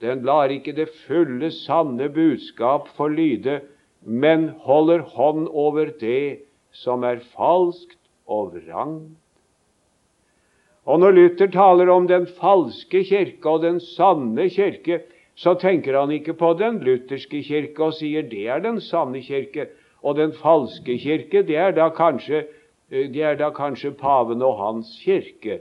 Den 0.00 0.22
lar 0.24 0.52
ikke 0.52 0.72
det 0.76 0.88
fulle, 1.06 1.50
sanne 1.50 2.08
budskap 2.12 2.88
få 2.96 3.08
lyde, 3.08 3.60
men 4.00 4.48
holder 4.64 5.04
hånd 5.16 5.48
over 5.48 5.92
det 6.00 6.44
som 6.72 7.04
er 7.04 7.22
falskt 7.36 8.00
og 8.26 8.54
vrangt. 8.56 9.12
Og 10.84 11.00
når 11.00 11.14
Luther 11.16 11.48
taler 11.48 11.88
om 11.88 12.08
den 12.08 12.26
falske 12.26 13.04
kirke 13.08 13.48
og 13.48 13.62
den 13.62 13.78
sanne 13.80 14.50
kirke, 14.52 15.00
så 15.34 15.54
tenker 15.58 15.96
han 15.98 16.12
ikke 16.12 16.34
på 16.38 16.52
den 16.58 16.82
lutherske 16.84 17.40
kirke 17.42 17.88
og 17.88 17.96
sier 17.96 18.26
det 18.28 18.44
er 18.52 18.60
den 18.62 18.80
sanne 18.84 19.22
kirke. 19.24 19.70
Og 20.04 20.18
den 20.18 20.34
falske 20.36 20.98
kirke, 21.00 21.42
det 21.42 21.56
er 21.56 21.72
da 21.72 21.88
kanskje, 21.88 22.44
det 22.94 23.22
er 23.22 23.34
da 23.34 23.50
kanskje 23.50 23.90
paven 23.98 24.42
og 24.42 24.58
hans 24.58 24.92
kirke. 25.02 25.60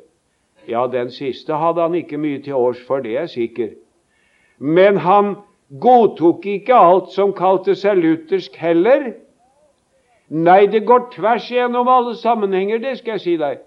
Ja, 0.69 0.85
den 0.87 1.09
siste 1.11 1.57
hadde 1.57 1.81
han 1.81 1.95
ikke 1.97 2.17
mye 2.17 2.41
til 2.43 2.53
års 2.53 2.81
for, 2.87 3.01
det 3.01 3.17
er 3.17 3.25
sikkert. 3.25 3.73
Men 4.59 4.97
han 4.97 5.35
godtok 5.81 6.45
ikke 6.45 6.75
alt 6.77 7.11
som 7.11 7.33
kalte 7.33 7.75
seg 7.75 7.97
luthersk 7.99 8.55
heller. 8.61 9.11
Nei, 10.29 10.65
det 10.71 10.85
går 10.85 11.09
tvers 11.15 11.49
igjennom 11.51 11.89
alle 11.89 12.15
sammenhenger, 12.15 12.79
det 12.79 12.97
skal 13.01 13.17
jeg 13.17 13.25
si 13.25 13.35
deg. 13.41 13.63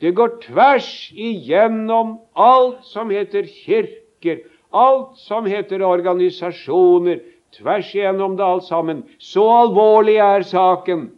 Det 0.00 0.12
går 0.14 0.36
tvers 0.44 0.90
igjennom 1.16 2.18
alt 2.36 2.84
som 2.84 3.10
heter 3.10 3.48
kirker, 3.48 4.44
alt 4.76 5.16
som 5.16 5.48
heter 5.48 5.82
organisasjoner. 5.82 7.24
Tvers 7.56 7.94
igjennom 7.94 8.36
det 8.36 8.44
alt 8.44 8.66
sammen. 8.68 9.04
Så 9.18 9.44
alvorlig 9.48 10.18
er 10.20 10.44
saken. 10.44 11.08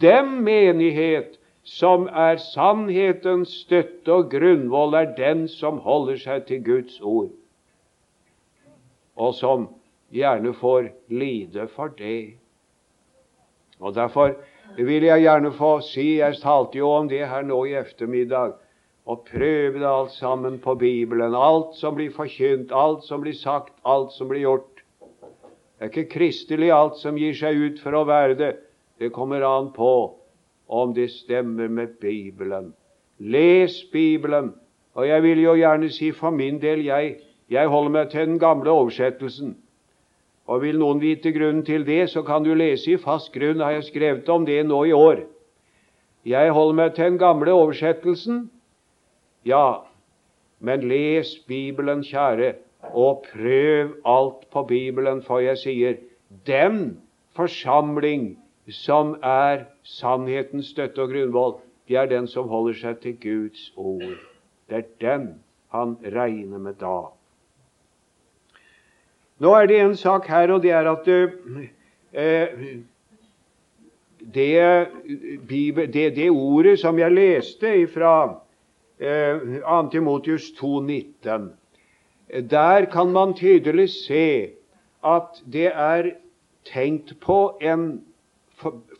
Den 0.00 0.42
menighet 0.44 1.38
som 1.62 2.08
er 2.08 2.38
sannhetens 2.40 3.52
støtte 3.62 4.12
og 4.12 4.30
grunnvoll, 4.32 4.94
er 4.94 5.12
den 5.16 5.46
som 5.50 5.82
holder 5.84 6.18
seg 6.22 6.46
til 6.48 6.62
Guds 6.64 7.00
ord, 7.00 7.30
og 9.16 9.34
som 9.36 9.68
gjerne 10.14 10.54
får 10.56 10.88
lide 11.12 11.66
for 11.74 11.92
det. 11.98 12.38
Og 13.82 13.94
Derfor 13.94 14.34
vil 14.76 15.04
jeg 15.04 15.24
gjerne 15.24 15.52
få 15.52 15.80
si 15.84 16.18
Jeg 16.18 16.38
talte 16.40 16.78
jo 16.78 16.90
om 16.90 17.08
det 17.08 17.26
her 17.28 17.42
nå 17.42 17.64
i 17.66 17.74
ettermiddag. 17.74 18.54
Og 19.04 19.24
prøve 19.26 19.80
det 19.80 19.88
alt 19.88 20.12
sammen 20.14 20.60
på 20.62 20.76
Bibelen. 20.78 21.34
Alt 21.34 21.74
som 21.74 21.96
blir 21.96 22.12
forkynt, 22.14 22.70
alt 22.70 23.02
som 23.04 23.20
blir 23.20 23.34
sagt, 23.34 23.74
alt 23.84 24.12
som 24.14 24.28
blir 24.30 24.44
gjort. 24.46 24.84
Det 25.02 25.88
er 25.88 25.90
ikke 25.90 26.12
kristelig 26.12 26.70
alt 26.70 27.00
som 27.00 27.18
gir 27.18 27.34
seg 27.34 27.58
ut 27.58 27.82
for 27.82 27.98
å 27.98 28.04
være 28.06 28.38
det. 28.38 28.52
Det 29.02 29.10
kommer 29.10 29.42
an 29.42 29.72
på 29.72 30.14
om 30.66 30.94
det 30.94 31.08
stemmer 31.10 31.68
med 31.68 31.88
Bibelen. 32.00 32.72
Les 33.18 33.84
Bibelen. 33.92 34.52
Og 34.94 35.08
jeg 35.08 35.22
vil 35.22 35.40
jo 35.42 35.54
gjerne 35.58 35.88
si 35.90 36.12
for 36.14 36.30
min 36.30 36.60
del 36.62 36.84
jeg, 36.86 37.16
jeg 37.50 37.68
holder 37.68 37.90
meg 37.90 38.10
til 38.10 38.28
den 38.30 38.38
gamle 38.38 38.70
oversettelsen. 38.70 39.56
Og 40.46 40.62
Vil 40.62 40.78
noen 40.78 41.00
vite 41.02 41.32
grunnen 41.34 41.64
til 41.66 41.86
det, 41.86 42.10
så 42.10 42.22
kan 42.22 42.46
du 42.46 42.54
lese 42.54 42.92
i 42.92 42.96
Fast 42.96 43.32
grunn. 43.32 43.60
har 43.60 43.70
jeg 43.70 43.88
skrevet 43.90 44.28
om 44.28 44.46
det 44.46 44.66
nå 44.66 44.84
i 44.84 44.92
år. 44.92 45.24
Jeg 46.24 46.52
holder 46.52 46.74
meg 46.74 46.94
til 46.94 47.04
den 47.04 47.18
gamle 47.18 47.52
oversettelsen. 47.52 48.50
Ja, 49.44 49.82
men 50.60 50.80
les 50.88 51.38
Bibelen, 51.48 52.04
kjære, 52.04 52.54
og 52.94 53.26
prøv 53.32 53.96
alt 54.04 54.50
på 54.50 54.62
Bibelen, 54.62 55.22
for 55.22 55.38
jeg 55.38 55.58
sier 55.58 55.96
den 56.46 57.02
forsamling 57.34 58.41
som 58.70 59.16
er 59.22 59.66
sannhetens 59.82 60.70
støtte 60.70 61.02
og 61.02 61.10
grunnvoll, 61.10 61.56
det 61.88 61.96
er 61.98 62.06
den 62.10 62.28
som 62.30 62.48
holder 62.48 62.78
seg 62.78 63.00
til 63.02 63.16
Guds 63.20 63.72
ord. 63.76 64.20
Det 64.70 64.78
er 64.78 64.86
den 65.02 65.26
han 65.72 65.96
regner 66.04 66.60
med 66.62 66.78
da. 66.80 67.10
Nå 69.42 69.54
er 69.58 69.66
det 69.66 69.80
en 69.80 69.96
sak 69.98 70.28
her, 70.30 70.52
og 70.54 70.62
det 70.62 70.70
er 70.70 70.86
at 70.86 71.08
eh, 71.08 72.52
det, 74.22 74.88
det, 75.50 76.14
det, 76.16 76.30
ordet 76.30 76.78
som 76.80 76.98
jeg 77.00 77.16
leste 77.16 77.74
fra 77.90 78.14
eh, 79.00 79.58
2. 79.66 79.80
Timotius 79.90 80.52
2,19, 80.60 81.50
der 82.50 82.86
kan 82.92 83.10
man 83.12 83.34
tydelig 83.34 83.88
se 83.90 84.52
at 85.02 85.42
det 85.52 85.72
er 85.74 86.12
tenkt 86.68 87.16
på 87.20 87.58
en 87.60 88.04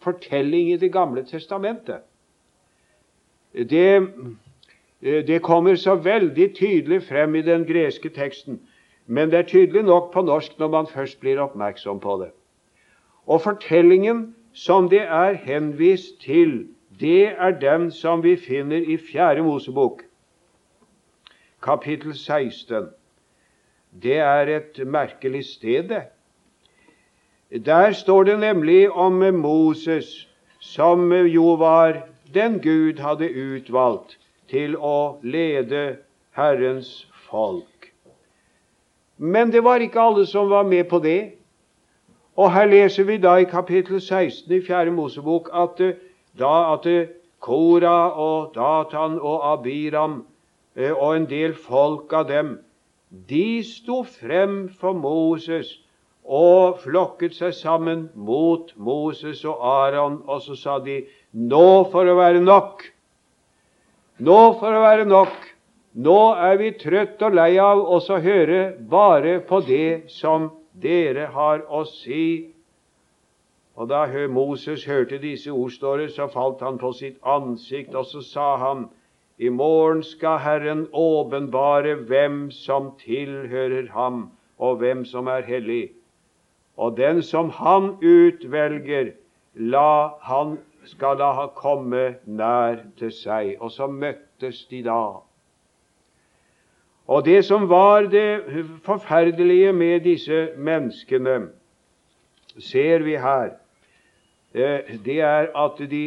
fortelling 0.02 0.72
i 0.72 0.76
Det 0.76 0.92
gamle 0.92 1.24
testamentet. 1.24 2.02
Det, 3.52 4.08
det 5.02 5.42
kommer 5.42 5.76
så 5.76 5.94
veldig 5.94 6.54
tydelig 6.56 7.02
frem 7.02 7.34
i 7.34 7.42
den 7.42 7.64
greske 7.64 8.08
teksten. 8.08 8.60
Men 9.06 9.30
det 9.30 9.38
er 9.38 9.48
tydelig 9.48 9.82
nok 9.82 10.12
på 10.12 10.22
norsk 10.22 10.58
når 10.58 10.68
man 10.68 10.86
først 10.86 11.20
blir 11.20 11.40
oppmerksom 11.42 12.00
på 12.00 12.16
det. 12.22 12.30
Og 13.26 13.42
fortellingen 13.42 14.34
som 14.52 14.88
det 14.88 15.02
er 15.02 15.32
henvist 15.32 16.20
til, 16.20 16.68
det 17.00 17.28
er 17.28 17.50
den 17.60 17.90
som 17.90 18.22
vi 18.22 18.36
finner 18.36 18.76
i 18.76 18.96
Fjerde 18.96 19.42
Mosebok, 19.42 20.02
kapittel 21.62 22.14
16. 22.14 22.90
Det 24.02 24.18
er 24.18 24.48
et 24.56 24.80
merkelig 24.86 25.44
sted, 25.44 25.88
det. 25.88 26.02
Der 27.52 27.92
står 27.92 28.22
det 28.22 28.38
nemlig 28.38 28.90
om 28.90 29.12
Moses, 29.12 30.28
som 30.60 31.12
jo 31.12 31.54
var 31.54 32.02
den 32.34 32.60
Gud 32.60 32.98
hadde 32.98 33.28
utvalgt 33.28 34.18
til 34.48 34.76
å 34.76 35.18
lede 35.22 35.96
Herrens 36.32 37.08
folk. 37.28 37.92
Men 39.18 39.52
det 39.52 39.64
var 39.64 39.84
ikke 39.84 40.00
alle 40.00 40.24
som 40.26 40.48
var 40.50 40.62
med 40.62 40.88
på 40.88 40.98
det. 40.98 41.32
Og 42.36 42.52
her 42.52 42.66
leser 42.66 43.04
vi 43.04 43.18
da 43.20 43.36
i 43.36 43.44
kapittel 43.44 44.00
16 44.00 44.52
i 44.52 44.62
4. 44.64 44.90
Mosebok 44.90 45.52
at, 45.52 45.80
eh, 45.80 46.00
da, 46.38 46.72
at 46.72 46.86
eh, 46.86 47.12
Kora 47.40 48.16
og 48.16 48.54
Datan 48.54 49.20
og 49.20 49.52
Abiram 49.52 50.24
eh, 50.76 50.92
og 50.92 51.16
en 51.16 51.28
del 51.28 51.54
folk 51.54 52.12
av 52.12 52.28
dem, 52.28 52.58
de 53.28 53.60
sto 53.60 54.02
frem 54.08 54.70
for 54.80 54.92
Moses 54.92 55.81
og 56.22 56.78
flokket 56.82 57.34
seg 57.34 57.54
sammen 57.58 58.08
mot 58.14 58.70
Moses 58.76 59.44
og 59.44 59.62
Aron, 59.66 60.20
og 60.26 60.42
så 60.44 60.56
sa 60.58 60.78
de 60.84 61.02
nå 61.32 61.90
for 61.90 62.06
å 62.06 62.18
være 62.18 62.42
nok. 62.44 62.84
Nå 64.22 64.40
for 64.60 64.70
å 64.70 64.84
være 64.84 65.08
nok 65.08 65.52
nå 65.92 66.18
er 66.40 66.56
vi 66.56 66.70
trøtt 66.80 67.20
og 67.20 67.34
lei 67.36 67.58
av 67.60 67.82
oss 67.84 68.08
å 68.08 68.16
høre 68.24 68.72
bare 68.88 69.40
på 69.44 69.60
det 69.66 70.08
som 70.08 70.48
dere 70.72 71.26
har 71.34 71.66
å 71.68 71.82
si. 71.84 72.48
Og 73.76 73.88
da 73.88 74.06
Moses 74.28 74.86
hørte 74.88 75.18
disse 75.18 75.50
ord, 75.50 75.72
står 75.72 75.98
det, 75.98 76.08
så 76.12 76.28
falt 76.32 76.60
han 76.60 76.78
på 76.78 76.92
sitt 76.96 77.18
ansikt, 77.24 77.94
og 77.94 78.06
så 78.06 78.20
sa 78.24 78.56
han, 78.56 78.88
i 79.36 79.48
morgen 79.48 80.02
skal 80.02 80.38
Herren 80.38 80.86
åpenbare 80.92 81.96
hvem 82.08 82.50
som 82.50 82.92
tilhører 82.96 83.90
ham, 83.92 84.30
og 84.58 84.78
hvem 84.80 85.04
som 85.04 85.28
er 85.28 85.42
hellig. 85.44 85.92
Og 86.82 86.96
den 86.98 87.22
som 87.22 87.50
han 87.54 87.92
utvelger, 88.02 89.12
la 89.54 90.18
han 90.26 90.56
skal 90.90 91.20
la 91.20 91.30
ha 91.36 91.46
komme 91.54 92.16
nær 92.26 92.80
til 92.98 93.12
seg. 93.14 93.54
Og 93.60 93.70
så 93.70 93.86
møttes 93.86 94.64
de 94.70 94.82
da. 94.86 95.02
Og 97.06 97.24
det 97.26 97.44
som 97.46 97.68
var 97.70 98.08
det 98.10 98.42
forferdelige 98.86 99.72
med 99.72 100.00
disse 100.06 100.48
menneskene, 100.56 101.52
ser 102.58 103.02
vi 103.06 103.16
her. 103.16 103.54
Eh, 104.54 104.98
det 105.04 105.20
er 105.20 105.50
at 105.56 105.78
de 105.90 106.04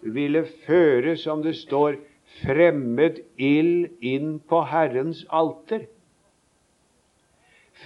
ville 0.00 0.44
føre, 0.66 1.16
som 1.16 1.42
det 1.42 1.56
står, 1.56 2.00
fremmed 2.42 3.22
ild 3.38 3.88
inn 4.02 4.38
på 4.48 4.62
Herrens 4.70 5.24
alter. 5.30 5.86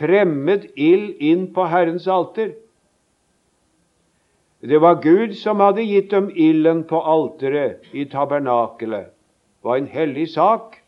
Fremmed 0.01 0.67
ild 0.81 1.21
inn 1.21 1.51
på 1.53 1.67
Herrens 1.69 2.09
alter. 2.09 2.55
Det 4.61 4.81
var 4.81 5.01
Gud 5.05 5.35
som 5.37 5.61
hadde 5.61 5.85
gitt 5.85 6.11
dem 6.13 6.31
ilden 6.33 6.83
på 6.89 7.01
alteret 7.01 7.85
i 7.93 8.07
tabernakelet. 8.09 9.13
Det 9.13 9.69
var 9.69 9.81
en 9.81 9.91
hellig 9.93 10.29
sak. 10.33 10.79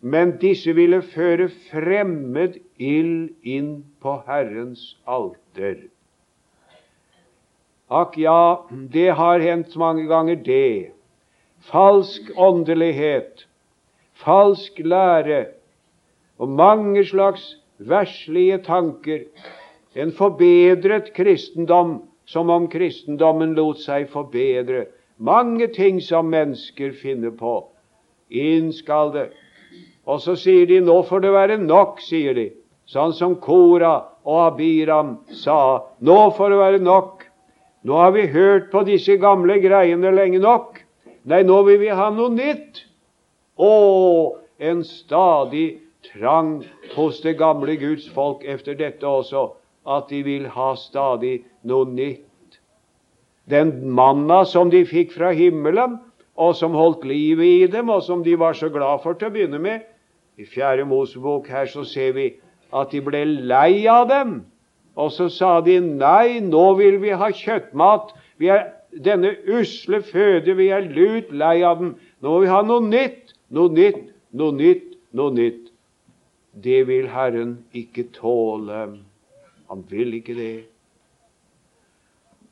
Men 0.00 0.36
disse 0.38 0.74
ville 0.78 1.02
føre 1.02 1.48
fremmed 1.70 2.58
ild 2.78 3.34
inn 3.42 3.72
på 4.02 4.20
Herrens 4.26 4.92
alter. 5.06 5.88
Akk 7.90 8.18
ja, 8.20 8.62
det 8.70 9.10
har 9.18 9.42
hendt 9.42 9.74
mange 9.80 10.06
ganger, 10.06 10.36
det. 10.36 10.92
Falsk 11.66 12.30
åndelighet, 12.38 13.46
falsk 14.22 14.78
lære 14.78 15.46
og 16.38 16.52
mange 16.54 17.02
slags 17.06 17.56
verslige 17.78 18.58
tanker. 18.66 19.24
En 19.94 20.12
forbedret 20.12 21.12
kristendom, 21.16 22.02
som 22.26 22.50
om 22.50 22.68
kristendommen 22.68 23.54
lot 23.56 23.80
seg 23.80 24.08
forbedre. 24.12 24.86
Mange 25.18 25.66
ting 25.74 26.00
som 26.04 26.28
mennesker 26.30 26.92
finner 26.92 27.30
på. 27.34 27.60
Inn 28.28 28.72
skal 28.76 29.12
det 29.14 29.28
og 30.08 30.22
så 30.24 30.34
sier 30.40 30.66
de 30.66 30.80
'nå 30.80 31.02
får 31.04 31.20
det 31.20 31.32
være 31.32 31.56
nok', 31.60 32.00
sier 32.00 32.34
de. 32.34 32.50
Sånn 32.88 33.12
som 33.12 33.36
Kora 33.36 34.08
og 34.24 34.38
Abiram 34.54 35.18
sa. 35.28 35.84
'Nå 36.00 36.30
får 36.36 36.50
det 36.50 36.58
være 36.58 36.78
nok'. 36.80 37.26
Nå 37.84 37.92
har 37.92 38.12
vi 38.12 38.26
hørt 38.26 38.70
på 38.70 38.84
disse 38.84 39.16
gamle 39.16 39.60
greiene 39.60 40.10
lenge 40.10 40.40
nok. 40.40 40.80
Nei, 41.24 41.42
nå 41.42 41.62
vil 41.66 41.78
vi 41.78 41.88
ha 41.88 42.08
noe 42.10 42.30
nytt. 42.32 42.84
Å, 43.58 44.36
en 44.58 44.82
stadig 44.84 45.78
trang 46.06 46.64
hos 46.94 47.20
det 47.24 47.38
gamle 47.38 47.76
Guds 47.76 48.08
folk 48.14 48.44
efter 48.44 48.74
dette 48.78 49.06
også, 49.06 49.50
at 49.88 50.10
de 50.10 50.22
vil 50.22 50.48
ha 50.52 50.72
stadig 50.76 51.42
noe 51.66 51.88
nytt. 51.88 52.58
Den 53.48 53.72
manna 53.96 54.42
som 54.44 54.70
de 54.70 54.84
fikk 54.86 55.14
fra 55.16 55.32
himmelen, 55.32 55.98
og 56.38 56.54
som 56.54 56.76
holdt 56.78 57.06
livet 57.08 57.46
i 57.46 57.70
dem, 57.72 57.88
og 57.90 58.04
som 58.06 58.22
de 58.22 58.36
var 58.38 58.54
så 58.54 58.68
glad 58.70 59.02
for 59.02 59.18
til 59.18 59.30
å 59.30 59.34
begynne 59.34 59.58
med. 59.62 59.86
I 60.38 60.46
Fjerde 60.46 60.84
Mosebok 60.86 61.48
her 61.50 61.66
så 61.66 61.82
ser 61.88 62.12
vi 62.14 62.28
at 62.70 62.92
de 62.94 63.00
ble 63.02 63.24
lei 63.50 63.88
av 63.90 64.06
dem. 64.10 64.36
Og 64.98 65.10
så 65.14 65.28
sa 65.32 65.58
de 65.64 65.78
nei, 65.82 66.38
nå 66.42 66.64
vil 66.78 67.00
vi 67.02 67.14
ha 67.14 67.30
kjøttmat. 67.34 68.12
Vi 68.38 68.50
er 68.54 68.68
denne 69.04 69.32
usle 69.50 70.02
føde, 70.06 70.54
vi 70.58 70.70
er 70.74 70.86
lut 70.94 71.32
lei 71.34 71.56
av 71.66 71.82
den. 71.82 71.96
Nå 72.22 72.34
må 72.34 72.44
vi 72.44 72.52
ha 72.52 72.62
noe 72.66 72.86
nytt, 72.86 73.34
noe 73.54 73.72
nytt, 73.74 74.04
noe 74.30 74.54
nytt, 74.54 74.94
noe 75.18 75.34
nytt. 75.34 75.67
Det 76.52 76.86
vil 76.86 77.08
Herren 77.08 77.64
ikke 77.72 78.08
tåle. 78.14 78.98
Han 79.68 79.84
vil 79.90 80.14
ikke 80.14 80.34
det. 80.34 80.64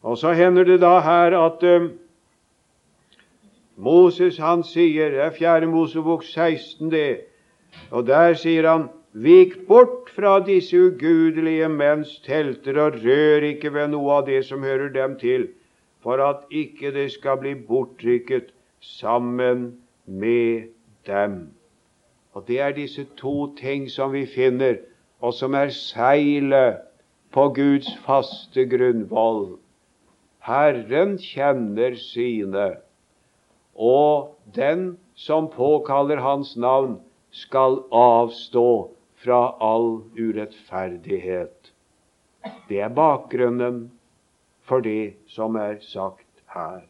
Og 0.02 0.18
så 0.18 0.32
hender 0.32 0.64
det 0.64 0.80
da 0.80 0.98
her 1.00 1.34
at 1.38 1.62
uh, 1.66 1.88
Moses 3.76 4.38
han 4.38 4.62
sier, 4.64 5.10
det 5.10 5.20
er 5.24 5.32
4. 5.34 5.66
Mosebok 5.66 6.24
16, 6.24 6.90
det, 6.92 7.26
og 7.90 8.06
der 8.06 8.36
sier 8.38 8.68
han 8.70 8.86
Vik 9.16 9.62
bort 9.64 10.10
fra 10.12 10.34
disse 10.44 10.76
ugudelige 10.76 11.70
menns 11.72 12.18
telter, 12.20 12.76
og 12.76 12.98
rør 13.00 13.46
ikke 13.48 13.70
ved 13.72 13.88
noe 13.94 14.18
av 14.18 14.26
det 14.26 14.42
som 14.44 14.60
hører 14.60 14.90
dem 14.92 15.14
til, 15.16 15.46
for 16.04 16.20
at 16.20 16.42
ikke 16.52 16.92
det 16.92 17.06
skal 17.14 17.38
bli 17.40 17.54
bortrykket 17.56 18.50
sammen 18.84 19.70
med 20.04 20.68
dem. 21.08 21.55
Og 22.36 22.44
Det 22.48 22.60
er 22.60 22.74
disse 22.76 23.06
to 23.16 23.54
ting 23.56 23.86
som 23.90 24.12
vi 24.12 24.26
finner, 24.28 24.76
og 25.24 25.32
som 25.34 25.54
er 25.56 25.72
seilet 25.72 26.82
på 27.32 27.48
Guds 27.56 27.88
faste 28.04 28.66
grunnvoll. 28.68 29.56
Herren 30.44 31.16
kjenner 31.18 31.96
sine 31.96 32.74
og 33.76 34.36
den 34.56 34.96
som 35.14 35.48
påkaller 35.52 36.20
Hans 36.24 36.56
navn, 36.56 37.00
skal 37.30 37.82
avstå 37.92 38.90
fra 39.20 39.40
all 39.60 40.00
urettferdighet. 40.16 41.72
Det 42.68 42.80
er 42.80 42.92
bakgrunnen 42.94 43.90
for 44.64 44.80
det 44.80 45.16
som 45.28 45.56
er 45.60 45.76
sagt 45.84 46.44
her. 46.54 46.86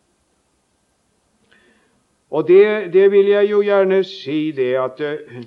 Og 2.30 2.48
det, 2.48 2.92
det 2.92 3.10
vil 3.12 3.28
jeg 3.30 3.50
jo 3.50 3.60
gjerne 3.62 4.00
si, 4.06 4.50
det 4.56 4.72
at 4.82 5.00
eh, 5.04 5.44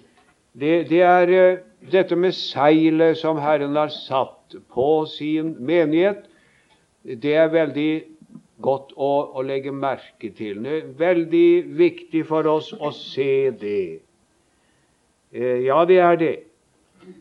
det, 0.60 0.76
det 0.90 1.02
er 1.04 1.34
eh, 1.36 1.58
dette 1.92 2.16
med 2.16 2.36
seilet 2.36 3.20
som 3.20 3.40
Herren 3.44 3.76
har 3.76 3.92
satt 3.94 4.56
på 4.72 5.06
sin 5.12 5.56
menighet. 5.60 6.26
Det 7.04 7.36
er 7.36 7.52
veldig 7.52 7.92
godt 8.64 8.94
å, 8.96 9.12
å, 9.40 9.44
legge 9.44 9.72
merke 9.76 10.32
til. 10.36 10.64
Det 10.64 10.76
er 10.78 10.88
veldig 11.00 11.50
viktig 11.80 12.26
for 12.28 12.48
oss 12.48 12.72
å 12.76 12.92
se 12.96 13.50
det. 13.60 14.00
Eh, 15.32 15.66
ja, 15.68 15.84
det 15.88 16.00
er 16.04 16.20
det. 16.20 16.36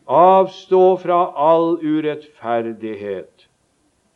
Avstå 0.05 0.83
fra 1.03 1.19
all 1.35 1.77
urettferdighet. 1.81 3.47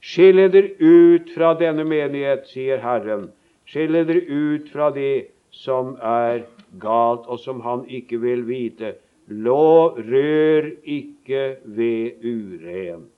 Skille 0.04 0.50
dere 0.52 0.76
ut 0.80 1.32
fra 1.36 1.54
denne 1.60 1.86
menighet, 1.88 2.50
sier 2.52 2.84
Herren. 2.84 3.30
Skille 3.68 4.04
dere 4.08 4.26
ut 4.28 4.68
fra 4.74 4.90
det 4.92 5.33
som 5.54 5.96
er 6.02 6.44
galt, 6.82 7.28
og 7.30 7.40
som 7.40 7.62
Han 7.62 7.86
ikke 7.88 8.20
vil 8.22 8.48
vite. 8.48 8.96
Lå, 9.28 9.96
rør 9.96 10.72
ikke 10.84 11.44
ved 11.64 12.26
urent. 12.26 13.10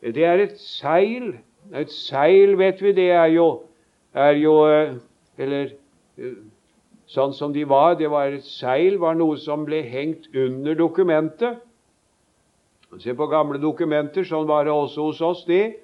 Det 0.00 0.24
er 0.24 0.44
et 0.46 0.58
seil 0.60 1.34
et 1.74 1.90
seil, 1.90 2.54
vet 2.58 2.82
vi, 2.82 2.92
det 2.94 3.10
er 3.10 3.30
jo, 3.34 3.46
er 4.14 4.36
jo 4.38 4.54
eh, 4.70 4.94
Eller 5.38 5.72
eh, 6.16 6.36
sånn 7.10 7.34
som 7.36 7.52
de 7.52 7.66
var. 7.68 7.96
det 7.98 8.08
var 8.10 8.32
Et 8.32 8.44
seil 8.44 8.98
var 8.98 9.14
noe 9.14 9.36
som 9.36 9.66
ble 9.66 9.82
hengt 9.82 10.30
under 10.34 10.74
dokumentet. 10.74 11.58
Se 13.02 13.12
på 13.12 13.26
gamle 13.28 13.58
dokumenter. 13.60 14.24
Sånn 14.24 14.46
var 14.48 14.64
det 14.64 14.72
også 14.72 15.10
hos 15.10 15.20
oss. 15.20 15.44
det. 15.44 15.82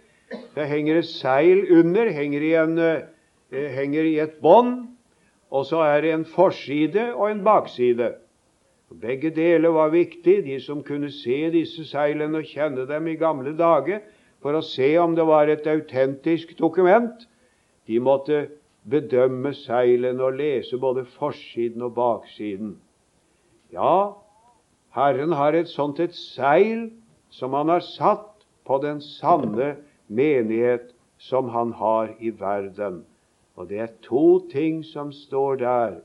Det 0.55 0.65
henger 0.69 1.03
et 1.03 1.11
seil 1.11 1.67
under, 1.69 2.09
henger 2.09 2.43
i, 2.43 2.55
en, 2.57 2.79
eh, 3.53 3.71
henger 3.77 4.09
i 4.09 4.19
et 4.25 4.41
bånd, 4.43 4.89
og 5.53 5.67
så 5.69 5.85
er 5.85 6.01
det 6.03 6.13
en 6.15 6.25
forside 6.25 7.11
og 7.13 7.31
en 7.31 7.45
bakside. 7.45 8.15
Begge 9.01 9.31
deler 9.31 9.73
var 9.73 9.93
viktig. 9.93 10.43
De 10.45 10.59
som 10.61 10.83
kunne 10.85 11.11
se 11.13 11.51
disse 11.53 11.85
seilene 11.89 12.41
og 12.41 12.49
kjenne 12.49 12.87
dem 12.89 13.09
i 13.09 13.19
gamle 13.21 13.55
dager, 13.57 14.03
for 14.43 14.57
å 14.59 14.65
se 14.65 14.89
om 14.99 15.15
det 15.17 15.27
var 15.29 15.49
et 15.49 15.69
autentisk 15.71 16.57
dokument. 16.59 17.29
De 17.87 18.01
måtte 18.03 18.47
bedømme 18.89 19.53
seilene 19.55 20.25
og 20.25 20.41
lese 20.41 20.79
både 20.81 21.05
forsiden 21.17 21.85
og 21.87 21.95
baksiden. 21.95 22.75
Ja, 23.73 24.19
Herren 24.93 25.33
har 25.33 25.57
et 25.57 25.71
sånt 25.73 26.01
et 26.03 26.15
seil 26.17 26.91
som 27.33 27.55
han 27.57 27.71
har 27.73 27.85
satt 27.87 28.45
på 28.67 28.79
den 28.83 29.01
sanne 29.01 29.77
menighet 30.09 30.91
som 31.23 31.49
han 31.55 31.73
har 31.79 32.13
i 32.21 32.33
verden. 32.37 33.03
Og 33.57 33.69
det 33.69 33.79
er 33.79 33.93
to 34.03 34.49
ting 34.53 34.85
som 34.85 35.13
står 35.13 35.57
der. 35.57 36.01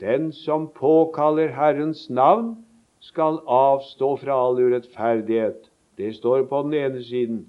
Den 0.00 0.32
som 0.32 0.68
påkaller 0.68 1.48
Herrens 1.48 2.10
navn, 2.10 2.64
skal 3.04 3.38
avstå 3.46 4.16
fra 4.16 4.36
all 4.46 4.56
urettferdighet. 4.64 5.68
Det 5.98 6.14
står 6.16 6.46
på 6.48 6.62
den 6.62 6.74
ene 6.74 7.02
siden. 7.04 7.42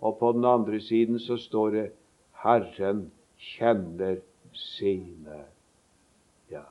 Og 0.00 0.18
på 0.18 0.32
den 0.32 0.44
andre 0.44 0.80
siden 0.80 1.18
så 1.18 1.36
står 1.36 1.70
det 1.70 1.90
'Herren 2.44 3.10
kjenner 3.38 4.16
sine'. 4.52 5.44
Ja. 6.50 6.66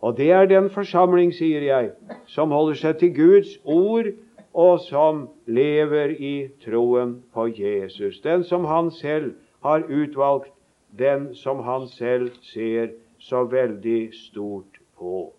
Og 0.00 0.16
det 0.16 0.30
er 0.30 0.46
den 0.46 0.70
forsamling, 0.70 1.34
sier 1.34 1.62
jeg, 1.62 1.90
som 2.26 2.50
holder 2.50 2.74
seg 2.74 2.98
til 2.98 3.14
Guds 3.14 3.58
ord, 3.64 4.06
og 4.54 4.80
som 4.80 5.28
lever 5.46 6.08
i 6.18 6.48
troen 6.64 7.22
på 7.34 7.46
Jesus. 7.46 8.20
Den 8.20 8.44
som 8.44 8.64
han 8.64 8.90
selv 8.90 9.34
har 9.60 9.84
utvalgt, 9.88 10.52
den 10.90 11.34
som 11.34 11.60
han 11.66 11.86
selv 11.88 12.32
ser 12.42 12.94
så 13.18 13.44
veldig 13.44 14.10
stort 14.16 14.80
på. 14.98 15.32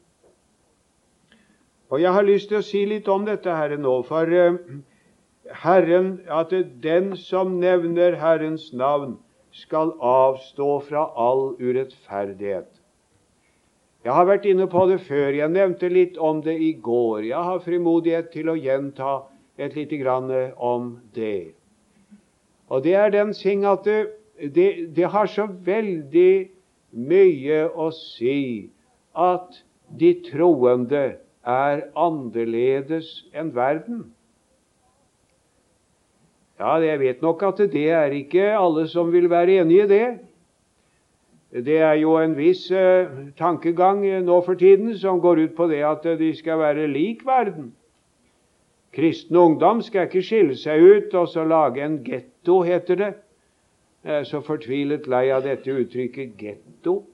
Og 1.92 2.02
Jeg 2.02 2.14
har 2.14 2.24
lyst 2.24 2.48
til 2.50 2.62
å 2.62 2.64
si 2.64 2.86
litt 2.88 3.08
om 3.12 3.26
dette 3.28 3.52
her 3.52 3.76
nå, 3.78 3.98
for 4.08 4.30
uh, 4.32 4.56
Herren, 5.64 6.22
at 6.32 6.54
den 6.84 7.16
som 7.20 7.58
nevner 7.60 8.16
Herrens 8.22 8.70
navn, 8.72 9.18
skal 9.52 9.92
avstå 10.00 10.78
fra 10.88 11.10
all 11.20 11.58
urettferdighet. 11.60 12.70
Jeg 14.02 14.16
har 14.18 14.26
vært 14.26 14.48
inne 14.50 14.66
på 14.72 14.86
det 14.90 15.02
før. 15.06 15.36
Jeg 15.36 15.54
nevnte 15.54 15.90
litt 15.92 16.16
om 16.18 16.40
det 16.42 16.56
i 16.56 16.72
går. 16.74 17.28
Jeg 17.28 17.50
har 17.50 17.60
frimodighet 17.62 18.32
til 18.34 18.50
å 18.50 18.56
gjenta 18.58 19.18
et 19.62 19.76
lite 19.78 20.00
grann 20.02 20.32
eh, 20.34 20.56
om 20.58 20.96
det. 21.14 21.54
Og 22.72 22.86
det 22.86 22.96
er 22.96 23.12
den 23.12 23.34
ting 23.36 23.66
at 23.68 23.84
det, 23.86 24.14
det, 24.56 24.96
det 24.96 25.10
har 25.12 25.28
så 25.28 25.48
veldig 25.52 26.48
mye 26.96 27.66
å 27.68 27.90
si 27.96 28.72
at 29.12 29.60
de 30.00 30.14
troende 30.30 31.04
er 31.44 31.84
annerledes 32.00 33.12
enn 33.36 33.52
verden. 33.56 34.06
Ja, 36.62 36.78
jeg 36.80 37.00
vet 37.02 37.24
nok 37.26 37.44
at 37.44 37.60
det 37.74 37.88
er 37.90 38.14
ikke 38.14 38.52
alle 38.54 38.86
som 38.88 39.12
vil 39.12 39.28
være 39.32 39.64
enig 39.64 39.82
i 39.82 39.88
det. 39.90 40.08
Det 41.52 41.80
er 41.84 41.98
jo 42.00 42.16
en 42.22 42.38
viss 42.38 42.70
eh, 42.72 43.10
tankegang 43.36 44.06
nå 44.24 44.38
for 44.46 44.56
tiden 44.56 44.94
som 44.96 45.20
går 45.20 45.48
ut 45.48 45.56
på 45.58 45.68
det 45.68 45.82
at 45.84 46.06
de 46.20 46.30
skal 46.38 46.62
være 46.62 46.88
lik 46.88 47.26
verden. 47.28 47.74
Kristen 48.96 49.36
ungdom 49.36 49.82
skal 49.84 50.08
ikke 50.08 50.24
skille 50.24 50.56
seg 50.60 50.80
ut 50.84 51.16
og 51.18 51.28
så 51.34 51.44
lage 51.48 51.84
en 51.84 51.98
getto, 52.42 52.62
heter 52.64 52.96
det. 52.96 53.14
Jeg 54.04 54.20
er 54.20 54.24
så 54.24 54.42
fortvilet 54.42 55.08
lei 55.08 55.30
av 55.30 55.44
dette 55.44 55.70
uttrykket 55.70 56.38
getto. 56.38 57.06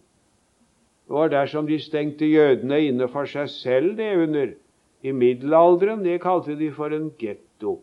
Det 1.07 1.13
var 1.13 1.29
dersom 1.29 1.67
de 1.67 1.79
stengte 1.79 2.25
jødene 2.25 2.87
inne 2.87 3.07
for 3.07 3.25
seg 3.25 3.49
selv 3.49 3.97
det 3.97 4.15
under. 4.15 4.55
I 5.03 5.11
middelalderen 5.11 6.03
det 6.03 6.21
kalte 6.21 6.55
de 6.55 6.71
for 6.71 6.93
en 6.93 7.11
getto. 7.19 7.81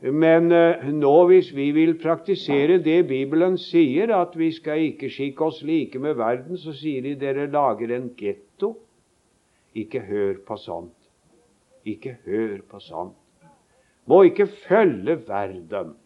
Men 0.00 0.52
eh, 0.52 0.86
nå, 0.94 1.26
hvis 1.26 1.50
vi 1.54 1.72
vil 1.72 1.96
praktisere 1.98 2.78
det 2.78 3.08
Bibelen 3.08 3.58
sier, 3.58 4.14
at 4.14 4.36
vi 4.38 4.52
skal 4.52 4.78
ikke 4.92 5.10
skikke 5.10 5.44
oss 5.44 5.62
like 5.62 5.98
med 5.98 6.14
verden, 6.14 6.56
så 6.56 6.72
sier 6.72 7.02
de 7.02 7.16
dere 7.18 7.50
lager 7.50 7.90
en 7.96 8.12
getto. 8.16 8.76
Ikke 9.74 10.00
hør 10.06 10.38
på 10.46 10.56
sånt. 10.56 10.94
Ikke 11.84 12.16
hør 12.24 12.60
på 12.70 12.78
sånt. 12.78 13.18
Må 14.06 14.22
ikke 14.30 14.46
følge 14.46 15.18
verden. 15.26 15.96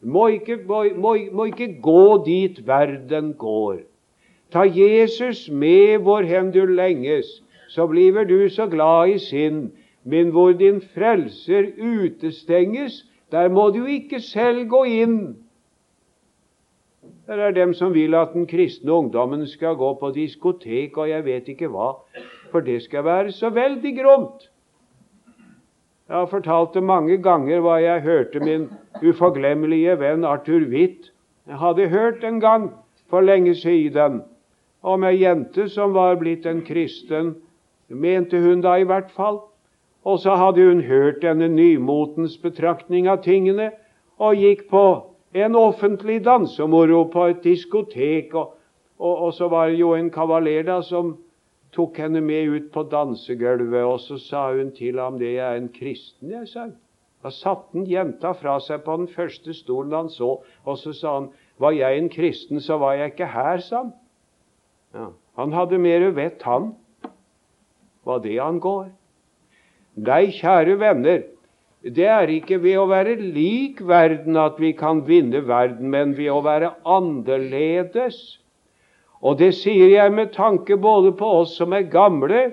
Må 0.00 0.26
ikke, 0.26 0.58
må, 0.66 0.84
må, 0.96 1.16
må 1.32 1.44
ikke 1.44 1.80
gå 1.82 2.24
dit 2.24 2.60
verden 2.66 3.32
går. 3.34 3.80
Ta 4.52 4.62
Jesus 4.68 5.48
med 5.50 5.98
hvorhen 6.06 6.52
du 6.54 6.64
lenges, 6.66 7.26
så 7.68 7.86
bliver 7.86 8.24
du 8.24 8.48
så 8.48 8.66
glad 8.66 9.14
i 9.14 9.18
sinn. 9.18 9.72
Men 10.04 10.30
hvor 10.30 10.52
din 10.52 10.80
frelser 10.80 11.72
utestenges, 11.82 13.04
der 13.32 13.48
må 13.48 13.70
du 13.70 13.84
ikke 13.84 14.20
selv 14.20 14.68
gå 14.68 14.84
inn. 14.84 15.18
Det 17.26 17.40
er 17.42 17.50
dem 17.50 17.74
som 17.74 17.94
vil 17.94 18.14
at 18.14 18.34
den 18.34 18.46
kristne 18.46 18.92
ungdommen 18.92 19.46
skal 19.50 19.74
gå 19.74 19.94
på 19.98 20.10
diskotek 20.14 20.98
og 20.98 21.10
jeg 21.10 21.24
vet 21.24 21.48
ikke 21.48 21.68
hva, 21.72 21.96
for 22.52 22.62
det 22.62 22.82
skal 22.84 23.04
være 23.04 23.32
så 23.34 23.50
veldig 23.50 23.96
gromt. 23.98 24.46
Jeg 26.06 26.16
har 26.16 26.26
fortalt 26.30 26.74
det 26.74 26.82
mange 26.86 27.16
ganger 27.22 27.60
hva 27.64 27.80
jeg 27.82 28.04
hørte 28.04 28.40
min 28.40 28.68
uforglemmelige 29.02 29.98
venn 29.98 30.24
Arthur 30.24 30.68
Witt 30.70 31.10
jeg 31.46 31.58
hadde 31.58 31.88
hørt 31.88 32.24
en 32.24 32.40
gang 32.40 32.70
for 33.10 33.20
lenge 33.20 33.54
siden 33.54 34.22
om 34.82 35.04
ei 35.06 35.20
jente 35.20 35.68
som 35.70 35.92
var 35.94 36.16
blitt 36.18 36.46
en 36.46 36.62
kristen, 36.66 37.36
mente 37.88 38.40
hun 38.42 38.64
da 38.64 38.76
i 38.78 38.86
hvert 38.86 39.12
fall. 39.14 39.40
Og 40.04 40.18
så 40.22 40.34
hadde 40.34 40.66
hun 40.66 40.80
hørt 40.86 41.22
denne 41.22 41.48
nymotens 41.48 42.34
betraktning 42.42 43.06
av 43.10 43.22
tingene 43.22 43.70
og 44.18 44.34
gikk 44.42 44.66
på 44.70 44.84
en 45.34 45.54
offentlig 45.58 46.24
dansemoro 46.24 47.04
på 47.10 47.28
et 47.30 47.42
diskotek. 47.44 48.34
Og, 48.34 48.54
og, 48.98 49.14
og 49.28 49.32
så 49.34 49.48
var 49.48 49.70
det 49.70 49.78
jo 49.78 49.94
en 49.94 50.10
kavaler 50.10 50.66
da 50.66 50.80
som 50.82 51.16
tok 51.74 51.98
henne 51.98 52.20
med 52.20 52.48
ut 52.52 52.72
på 52.72 52.86
dansegulvet, 52.90 53.84
og 53.84 54.00
så 54.00 54.18
sa 54.22 54.48
hun 54.54 54.72
til 54.76 55.00
ham 55.00 55.18
det 55.20 55.36
er 55.38 55.56
en 55.58 55.68
kristen. 55.72 56.30
jeg 56.30 56.48
sa. 56.48 56.68
Da 57.24 57.32
satte 57.34 57.74
han 57.74 57.86
jenta 57.90 58.32
fra 58.38 58.58
seg 58.62 58.84
på 58.84 58.96
den 59.00 59.08
første 59.10 59.54
stolen 59.56 59.94
han 59.96 60.10
så, 60.12 60.36
og 60.64 60.78
så 60.78 60.92
sa 60.94 61.14
han 61.20 61.30
var 61.58 61.72
jeg 61.72 61.98
en 61.98 62.10
kristen, 62.12 62.60
så 62.60 62.76
var 62.78 62.94
jeg 62.94 63.14
ikke 63.14 63.32
her, 63.32 63.58
sa 63.64 63.82
han. 63.82 63.94
Ja, 64.94 65.06
han 65.36 65.52
hadde 65.52 65.78
mer 65.80 66.04
vett, 66.16 66.42
han, 66.46 66.74
hva 68.06 68.20
det 68.22 68.36
angår. 68.40 68.92
Nei, 69.96 70.28
kjære 70.36 70.76
venner, 70.80 71.24
det 71.82 72.06
er 72.10 72.30
ikke 72.32 72.58
ved 72.62 72.78
å 72.80 72.88
være 72.90 73.14
lik 73.20 73.80
verden 73.86 74.36
at 74.40 74.60
vi 74.60 74.72
kan 74.76 75.04
vinne 75.06 75.42
verden, 75.46 75.90
men 75.92 76.16
ved 76.16 76.32
å 76.32 76.40
være 76.44 76.74
annerledes. 76.88 78.18
Og 79.22 79.38
det 79.38 79.52
sier 79.56 79.88
jeg 79.94 80.12
med 80.12 80.32
tanke 80.34 80.76
både 80.76 81.12
på 81.16 81.28
oss 81.40 81.56
som 81.56 81.72
er 81.72 81.88
gamle, 81.92 82.50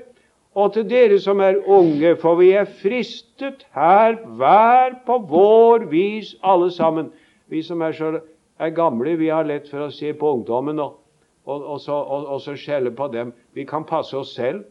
og 0.53 0.73
til 0.75 0.85
dere 0.85 1.17
som 1.19 1.41
er 1.41 1.57
unge, 1.65 2.13
for 2.21 2.37
vi 2.37 2.51
er 2.53 2.69
fristet 2.69 3.65
her, 3.73 4.19
hver 4.37 4.99
på 5.07 5.17
vår 5.29 5.87
vis, 5.91 6.35
alle 6.43 6.69
sammen. 6.71 7.09
Vi 7.49 7.63
som 7.65 7.81
er, 7.81 7.95
så, 7.97 8.19
er 8.59 8.75
gamle, 8.75 9.17
vi 9.17 9.31
har 9.33 9.47
lett 9.49 9.67
for 9.71 9.87
å 9.87 9.91
se 9.93 10.13
på 10.13 10.35
ungdommen 10.37 10.79
og, 10.79 10.99
og, 11.45 11.57
og, 11.57 11.79
så, 11.81 11.97
og 11.97 12.39
så 12.41 12.55
skjelle 12.55 12.93
på 12.95 13.09
dem. 13.13 13.33
Vi 13.57 13.65
kan 13.65 13.85
passe 13.89 14.15
oss 14.17 14.35
selv. 14.37 14.63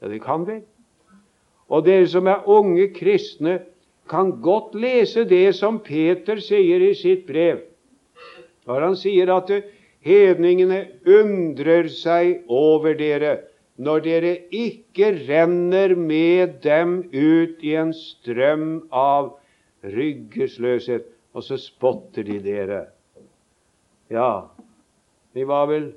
Ja, 0.00 0.08
det 0.08 0.22
kan 0.24 0.46
vi. 0.48 0.62
Og 1.70 1.84
dere 1.86 2.08
som 2.08 2.26
er 2.26 2.48
unge 2.50 2.88
kristne, 2.96 3.60
kan 4.10 4.32
godt 4.42 4.72
lese 4.74 5.22
det 5.28 5.52
som 5.54 5.78
Peter 5.84 6.40
sier 6.42 6.82
i 6.82 6.94
sitt 6.98 7.28
brev. 7.28 7.60
Når 8.66 8.86
han 8.88 8.96
sier 8.98 9.30
at 9.30 9.52
hedningene 10.04 10.84
undrer 11.06 11.88
seg 11.92 12.44
over 12.48 12.96
dere 12.98 13.38
når 13.80 14.02
dere 14.04 14.32
ikke 14.52 15.12
renner 15.28 15.94
med 15.96 16.58
dem 16.64 16.98
ut 17.12 17.62
i 17.64 17.74
en 17.80 17.94
strøm 17.96 18.82
av 18.92 19.32
ryggesløshet, 19.80 21.06
og 21.32 21.46
så 21.46 21.56
spotter 21.60 22.26
de 22.26 22.36
dere. 22.44 22.82
Ja, 24.12 24.50
de 25.32 25.46
var 25.48 25.70
vel 25.70 25.92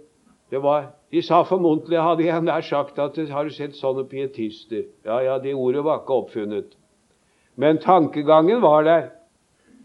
det 0.54 0.62
var, 0.62 0.92
De 1.10 1.22
sa 1.22 1.44
formodentlig, 1.46 1.98
hadde 1.98 2.26
jeg 2.26 2.42
nær 2.46 2.62
sagt, 2.62 3.00
at 3.02 3.18
har 3.30 3.46
du 3.46 3.54
sett 3.54 3.76
sånne 3.78 4.04
pietister? 4.10 4.84
Ja, 5.06 5.20
ja, 5.26 5.38
det 5.42 5.54
ordet 5.54 5.84
var 5.86 6.02
ikke 6.02 6.18
oppfunnet. 6.24 6.76
Men 7.58 7.78
tankegangen 7.82 8.62
var 8.62 8.86
der. 8.86 9.08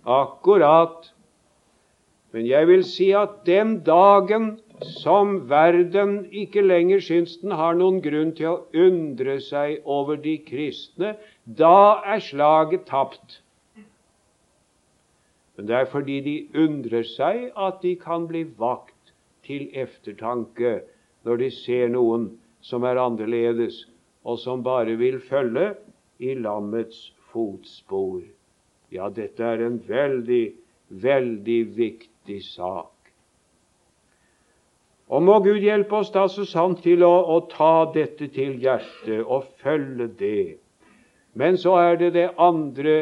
Akkurat. 0.05 1.11
Men 2.33 2.45
jeg 2.45 2.69
vil 2.69 2.83
si 2.85 3.09
at 3.17 3.41
den 3.47 3.79
dagen 3.87 4.59
som 5.01 5.49
verden 5.51 6.27
ikke 6.31 6.63
lenger 6.63 7.01
syns 7.03 7.39
den 7.41 7.55
har 7.57 7.77
noen 7.79 8.03
grunn 8.05 8.35
til 8.37 8.51
å 8.51 8.87
undre 8.87 9.39
seg 9.43 9.87
over 9.89 10.21
de 10.21 10.37
kristne, 10.45 11.15
da 11.45 12.03
er 12.05 12.21
slaget 12.23 12.85
tapt. 12.91 13.41
Men 15.57 15.67
det 15.71 15.75
er 15.75 15.89
fordi 15.91 16.21
de 16.27 16.37
undrer 16.67 17.07
seg 17.09 17.49
at 17.57 17.81
de 17.83 17.97
kan 17.99 18.29
bli 18.31 18.45
vakt 18.61 19.15
til 19.49 19.67
eftertanke 19.73 20.83
når 21.27 21.41
de 21.43 21.49
ser 21.51 21.89
noen 21.91 22.29
som 22.63 22.85
er 22.85 23.01
annerledes, 23.01 23.87
og 24.23 24.39
som 24.43 24.63
bare 24.63 24.95
vil 25.01 25.19
følge 25.25 25.73
i 26.21 26.35
lammets 26.37 27.09
fotspor. 27.33 28.21
Ja, 28.93 29.09
dette 29.09 29.45
er 29.45 29.65
en 29.65 29.81
veldig, 29.89 30.45
veldig 30.89 31.61
viktig 31.77 32.18
sak. 32.45 33.13
Og 35.09 35.23
må 35.25 35.39
Gud 35.41 35.63
hjelpe 35.65 36.03
oss 36.03 36.11
da 36.13 36.27
så 36.29 36.45
sant 36.45 36.83
til 36.85 37.03
å, 37.07 37.13
å 37.33 37.41
ta 37.49 37.89
dette 37.95 38.29
til 38.35 38.59
hjertet 38.61 39.25
og 39.25 39.49
følge 39.63 40.09
det. 40.21 40.59
Men 41.33 41.57
så 41.57 41.79
er 41.81 41.97
det 41.97 42.13
det 42.17 42.27
andre 42.37 42.97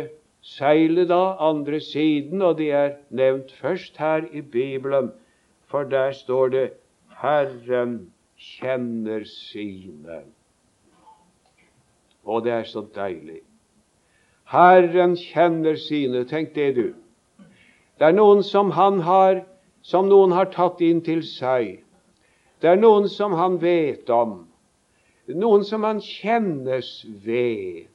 seilet, 0.47 1.09
da, 1.11 1.35
andre 1.43 1.81
siden, 1.83 2.43
og 2.43 2.59
det 2.61 2.71
er 2.71 2.93
nevnt 3.11 3.51
først 3.59 3.99
her 3.99 4.29
i 4.31 4.41
Bibelen. 4.41 5.11
For 5.67 5.83
der 5.83 6.13
står 6.13 6.49
det 6.49 6.71
'Herren 7.19 8.13
kjenner 8.39 9.25
sine'. 9.27 10.23
Og 12.25 12.45
det 12.45 12.53
er 12.53 12.63
så 12.63 12.87
deilig. 12.95 13.41
Herren 14.45 15.17
kjenner 15.17 15.75
sine. 15.75 16.25
Tenk 16.25 16.55
det, 16.55 16.77
du. 16.77 16.95
Det 17.97 18.11
er 18.11 18.17
noen 18.17 18.43
som 18.45 18.75
han 18.77 19.01
har, 19.07 19.41
som 19.83 20.09
noen 20.11 20.35
har 20.37 20.51
tatt 20.53 20.83
inn 20.85 21.01
til 21.05 21.23
seg. 21.25 21.81
Det 22.61 22.69
er 22.73 22.81
noen 22.81 23.09
som 23.09 23.37
han 23.37 23.59
vet 23.63 24.11
om. 24.13 24.43
Noen 25.27 25.65
som 25.67 25.85
han 25.87 26.01
kjennes 26.05 26.91
ved. 27.25 27.89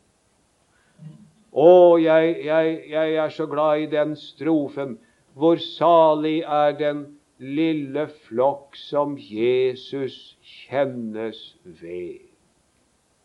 Å, 1.52 1.70
jeg, 2.00 2.36
jeg, 2.48 2.76
jeg 2.92 3.16
er 3.24 3.34
så 3.34 3.48
glad 3.52 3.86
i 3.86 3.90
den 3.92 4.16
strofen. 4.20 4.98
Hvor 5.38 5.62
salig 5.64 6.42
er 6.44 6.76
den 6.80 7.06
lille 7.42 8.06
flokk 8.28 8.78
som 8.78 9.16
Jesus 9.18 10.36
kjennes 10.44 11.40
ved. 11.64 12.22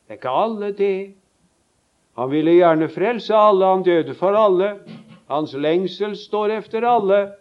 Det 0.06 0.14
er 0.14 0.20
ikke 0.20 0.36
alle 0.44 0.70
det. 0.76 1.14
Han 2.16 2.30
ville 2.32 2.54
gjerne 2.56 2.88
frelse 2.88 3.34
alle, 3.36 3.66
han 3.66 3.84
døde 3.84 4.14
for 4.16 4.38
alle. 4.38 4.76
Hans 5.26 5.54
lengsel 5.54 6.16
står 6.16 6.48
efter 6.60 6.86
alle. 6.86 7.32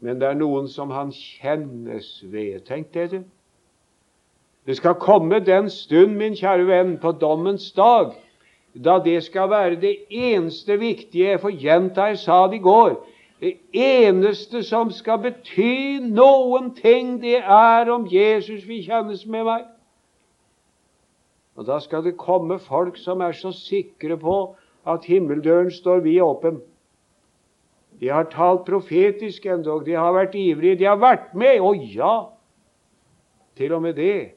Men 0.00 0.18
det 0.20 0.28
er 0.28 0.38
noen 0.38 0.66
som 0.68 0.90
han 0.90 1.12
kjennes 1.12 2.08
ved. 2.32 2.64
Tenk 2.66 2.90
det. 2.94 3.22
Det 4.66 4.76
skal 4.76 4.94
komme 4.94 5.40
den 5.44 5.70
stund, 5.70 6.16
min 6.16 6.36
kjære 6.38 6.66
venn, 6.66 6.96
på 6.98 7.12
dommens 7.12 7.72
dag, 7.72 8.14
da 8.74 8.98
det 9.04 9.18
skal 9.26 9.50
være 9.50 9.80
det 9.82 9.96
eneste 10.10 10.78
viktige. 10.78 11.34
Jeg 11.34 11.40
får 11.40 11.58
gjenta 11.58 12.08
jeg 12.10 12.18
sa 12.18 12.46
det 12.46 12.60
i 12.60 12.64
går. 12.64 12.96
Det 13.42 13.56
eneste 13.74 14.62
som 14.62 14.90
skal 14.94 15.18
bety 15.18 15.98
noen 15.98 16.70
ting, 16.78 17.16
det 17.22 17.40
er 17.42 17.90
om 17.90 18.06
Jesus 18.10 18.62
vil 18.68 18.84
kjennes 18.86 19.26
med 19.26 19.44
meg. 19.44 19.64
Og 21.56 21.66
Da 21.66 21.78
skal 21.80 22.04
det 22.04 22.16
komme 22.16 22.58
folk 22.58 22.96
som 22.96 23.20
er 23.20 23.32
så 23.32 23.52
sikre 23.52 24.16
på 24.16 24.54
at 24.86 25.04
himmeldøren 25.04 25.70
står 25.70 26.00
vid 26.00 26.20
åpen. 26.20 26.60
De 28.00 28.08
har 28.08 28.24
talt 28.32 28.64
profetisk 28.66 29.46
endog, 29.46 29.84
de 29.86 29.94
har 29.94 30.12
vært 30.16 30.34
ivrige, 30.34 30.78
de 30.80 30.88
har 30.90 30.98
vært 30.98 31.34
med. 31.38 31.60
Å 31.62 31.74
ja! 31.76 32.14
Til 33.56 33.74
og 33.76 33.82
med 33.84 33.94
det. 34.00 34.32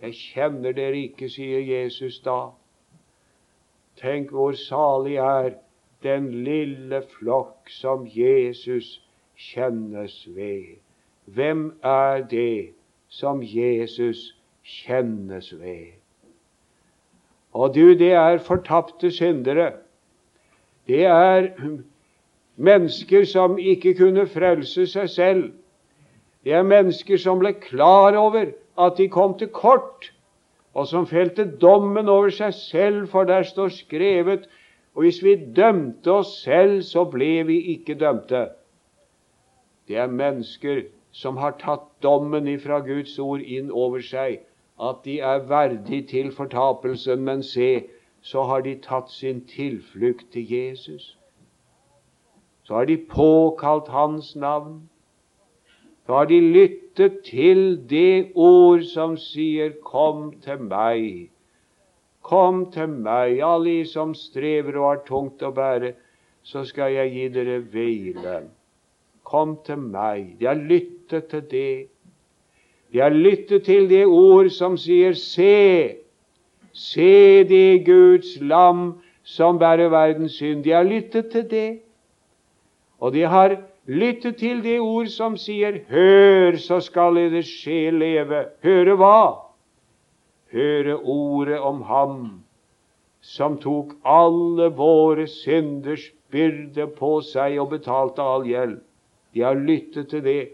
Jeg 0.00 0.14
kjenner 0.14 0.72
dere 0.72 1.02
ikke, 1.08 1.28
sier 1.28 1.60
Jesus 1.60 2.20
da. 2.24 2.54
Tenk 3.98 4.30
hvor 4.32 4.54
salig 4.54 5.18
er 5.18 5.56
den 6.06 6.30
lille 6.46 7.02
flokk 7.18 7.68
som 7.74 8.06
Jesus 8.06 9.00
kjennes 9.34 10.22
ved. 10.36 10.78
Hvem 11.26 11.72
er 11.82 12.22
det 12.30 12.74
som 13.10 13.42
Jesus 13.42 14.30
kjennes 14.62 15.50
ved? 15.58 15.97
Og 17.54 17.74
du, 17.74 17.94
det 17.94 18.12
er 18.12 18.38
fortapte 18.44 19.10
syndere. 19.10 19.72
Det 20.86 21.04
er 21.04 21.48
mennesker 22.56 23.24
som 23.24 23.58
ikke 23.58 23.94
kunne 23.98 24.26
frelse 24.26 24.86
seg 24.86 25.08
selv. 25.10 25.42
Det 26.44 26.52
er 26.54 26.62
mennesker 26.62 27.18
som 27.20 27.40
ble 27.42 27.54
klar 27.60 28.16
over 28.16 28.52
at 28.78 28.96
de 28.98 29.08
kom 29.08 29.34
til 29.38 29.48
kort, 29.52 30.12
og 30.74 30.86
som 30.86 31.06
felte 31.06 31.44
dommen 31.60 32.08
over 32.08 32.30
seg 32.30 32.54
selv, 32.54 33.08
for 33.10 33.24
der 33.26 33.42
står 33.42 33.74
skrevet 33.74 34.46
og 34.98 35.04
hvis 35.04 35.20
vi 35.22 35.36
dømte 35.54 36.10
oss 36.10 36.40
selv, 36.42 36.80
så 36.82 37.04
ble 37.06 37.44
vi 37.46 37.60
ikke 37.74 37.94
dømte. 37.94 38.48
Det 39.86 39.94
er 39.96 40.10
mennesker 40.10 40.80
som 41.14 41.38
har 41.38 41.54
tatt 41.60 41.84
dommen 42.02 42.48
ifra 42.50 42.80
Guds 42.82 43.12
ord 43.22 43.38
inn 43.38 43.70
over 43.70 44.02
seg, 44.02 44.40
at 44.80 44.96
de 45.04 45.18
er 45.20 45.38
verdig 45.38 46.08
til 46.08 46.32
fortapelsen, 46.32 47.24
men 47.24 47.42
se, 47.42 47.84
så 48.20 48.42
har 48.42 48.60
de 48.60 48.74
tatt 48.82 49.10
sin 49.10 49.40
tilflukt 49.46 50.30
til 50.32 50.52
Jesus. 50.52 51.18
Så 52.62 52.74
har 52.74 52.84
de 52.84 52.96
påkalt 52.96 53.88
Hans 53.88 54.36
navn. 54.36 54.90
Så 56.06 56.14
har 56.14 56.24
de 56.24 56.40
lyttet 56.40 57.18
til 57.24 57.88
det 57.90 58.32
ord 58.34 58.82
som 58.82 59.16
sier 59.16 59.72
'Kom 59.84 60.40
til 60.40 60.58
meg'. 60.58 61.30
Kom 62.22 62.70
til 62.72 62.88
meg, 62.88 63.40
alle 63.40 63.86
som 63.86 64.14
strever 64.14 64.76
og 64.78 64.88
har 64.88 65.02
tungt 65.06 65.42
å 65.42 65.50
bære, 65.50 65.92
så 66.42 66.64
skal 66.64 66.92
jeg 66.92 67.12
gi 67.12 67.28
dere 67.28 67.58
hvile. 67.60 68.48
Kom 69.24 69.56
til 69.64 69.76
meg. 69.76 70.36
De 70.40 70.46
har 70.46 70.54
lyttet 70.54 71.28
til 71.28 71.42
det. 71.50 71.88
De 72.92 73.00
har 73.00 73.10
lyttet 73.10 73.64
til 73.64 73.88
det 73.90 74.06
ord 74.06 74.48
som 74.50 74.76
sier 74.76 75.12
'Se'. 75.12 75.96
Se 76.72 77.44
det 77.44 77.84
Guds 77.86 78.40
lam 78.40 79.00
som 79.24 79.58
bærer 79.58 79.88
verdens 79.88 80.32
synd. 80.32 80.64
De 80.64 80.70
har 80.70 80.82
lyttet 80.82 81.30
til 81.30 81.50
det. 81.50 81.78
Og 83.00 83.12
de 83.12 83.22
har 83.22 83.56
lyttet 83.86 84.36
til 84.36 84.62
det 84.62 84.80
ord 84.80 85.06
som 85.06 85.36
sier 85.36 85.80
'Hør, 85.88 86.56
så 86.56 86.80
skal 86.80 87.14
deres 87.14 87.46
sjel 87.46 87.94
leve'. 87.94 88.48
Høre 88.62 88.96
hva? 88.96 89.48
Høre 90.52 90.96
ordet 90.96 91.58
om 91.58 91.82
Ham 91.82 92.44
som 93.20 93.58
tok 93.58 93.92
alle 94.04 94.70
våre 94.76 95.26
synders 95.26 96.10
byrde 96.30 96.86
på 96.98 97.18
seg 97.24 97.58
og 97.60 97.72
betalte 97.74 98.22
all 98.22 98.46
gjeld. 98.46 98.78
De 99.34 99.44
har 99.44 99.58
lyttet 99.58 100.08
til 100.08 100.24
det, 100.24 100.48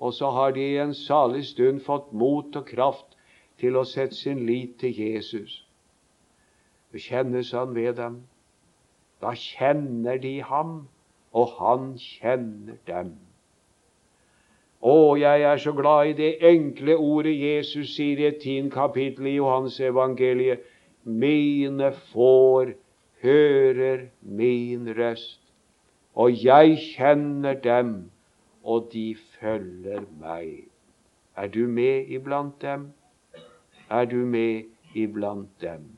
og 0.00 0.14
så 0.16 0.30
har 0.30 0.54
de 0.56 0.64
i 0.64 0.78
en 0.80 0.94
salig 0.94 1.44
stund 1.46 1.80
fått 1.84 2.12
mot 2.12 2.56
og 2.56 2.66
kraft 2.66 3.16
til 3.60 3.76
å 3.76 3.84
sette 3.84 4.16
sin 4.16 4.46
lit 4.48 4.78
til 4.80 4.96
Jesus. 4.96 5.60
Kjennes 6.96 7.52
han 7.54 7.74
ved 7.76 7.94
dem? 8.00 8.22
Da 9.20 9.34
kjenner 9.36 10.18
de 10.18 10.40
ham 10.42 10.88
og 11.36 11.52
han 11.60 11.92
kjenner 12.00 12.80
dem. 12.88 13.12
Å, 14.80 14.96
jeg 15.20 15.44
er 15.44 15.60
så 15.60 15.74
glad 15.76 16.10
i 16.10 16.16
det 16.16 16.30
enkle 16.48 16.96
ordet 16.96 17.36
Jesus 17.36 17.92
sier 17.92 18.18
i 18.22 18.30
et 18.30 18.40
tiende 18.40 18.72
kapittel 18.72 19.28
i 19.28 19.36
Johans 19.36 19.76
evangeliet. 19.84 20.64
Mine 21.04 21.92
får 22.10 22.72
hører 23.22 24.08
min 24.20 24.88
røst, 24.96 25.40
og 26.16 26.32
jeg 26.44 26.78
kjenner 26.80 27.60
dem, 27.60 28.10
og 28.64 28.88
de 28.92 29.12
følger 29.40 30.04
meg. 30.20 30.66
Er 31.36 31.46
du 31.48 31.66
med 31.66 32.08
iblant 32.08 32.62
dem? 32.62 32.92
Er 33.90 34.04
du 34.04 34.16
med 34.16 34.62
iblant 34.94 35.48
dem? 35.60 35.88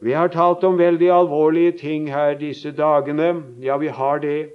Vi 0.00 0.12
har 0.12 0.28
talt 0.28 0.64
om 0.64 0.78
veldig 0.78 1.08
alvorlige 1.12 1.72
ting 1.72 2.10
her 2.12 2.34
disse 2.34 2.70
dagene. 2.70 3.42
Ja, 3.60 3.76
vi 3.76 3.88
har 3.88 4.18
det. 4.18 4.50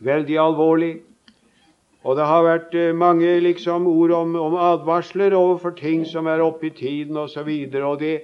Veldig 0.00 0.38
alvorlig. 0.38 1.00
Og 2.04 2.16
det 2.16 2.24
har 2.24 2.44
vært 2.46 2.74
eh, 2.74 2.94
mange 2.96 3.40
liksom, 3.40 3.86
ord 3.86 4.10
om, 4.16 4.36
om 4.36 4.54
advarsler 4.56 5.34
overfor 5.36 5.74
ting 5.76 6.06
som 6.06 6.26
er 6.26 6.40
oppe 6.40 6.70
i 6.70 6.70
tiden 6.70 7.16
osv. 7.16 7.42
Og, 7.48 7.74
så 7.74 7.84
og 7.86 7.98
det 8.00 8.14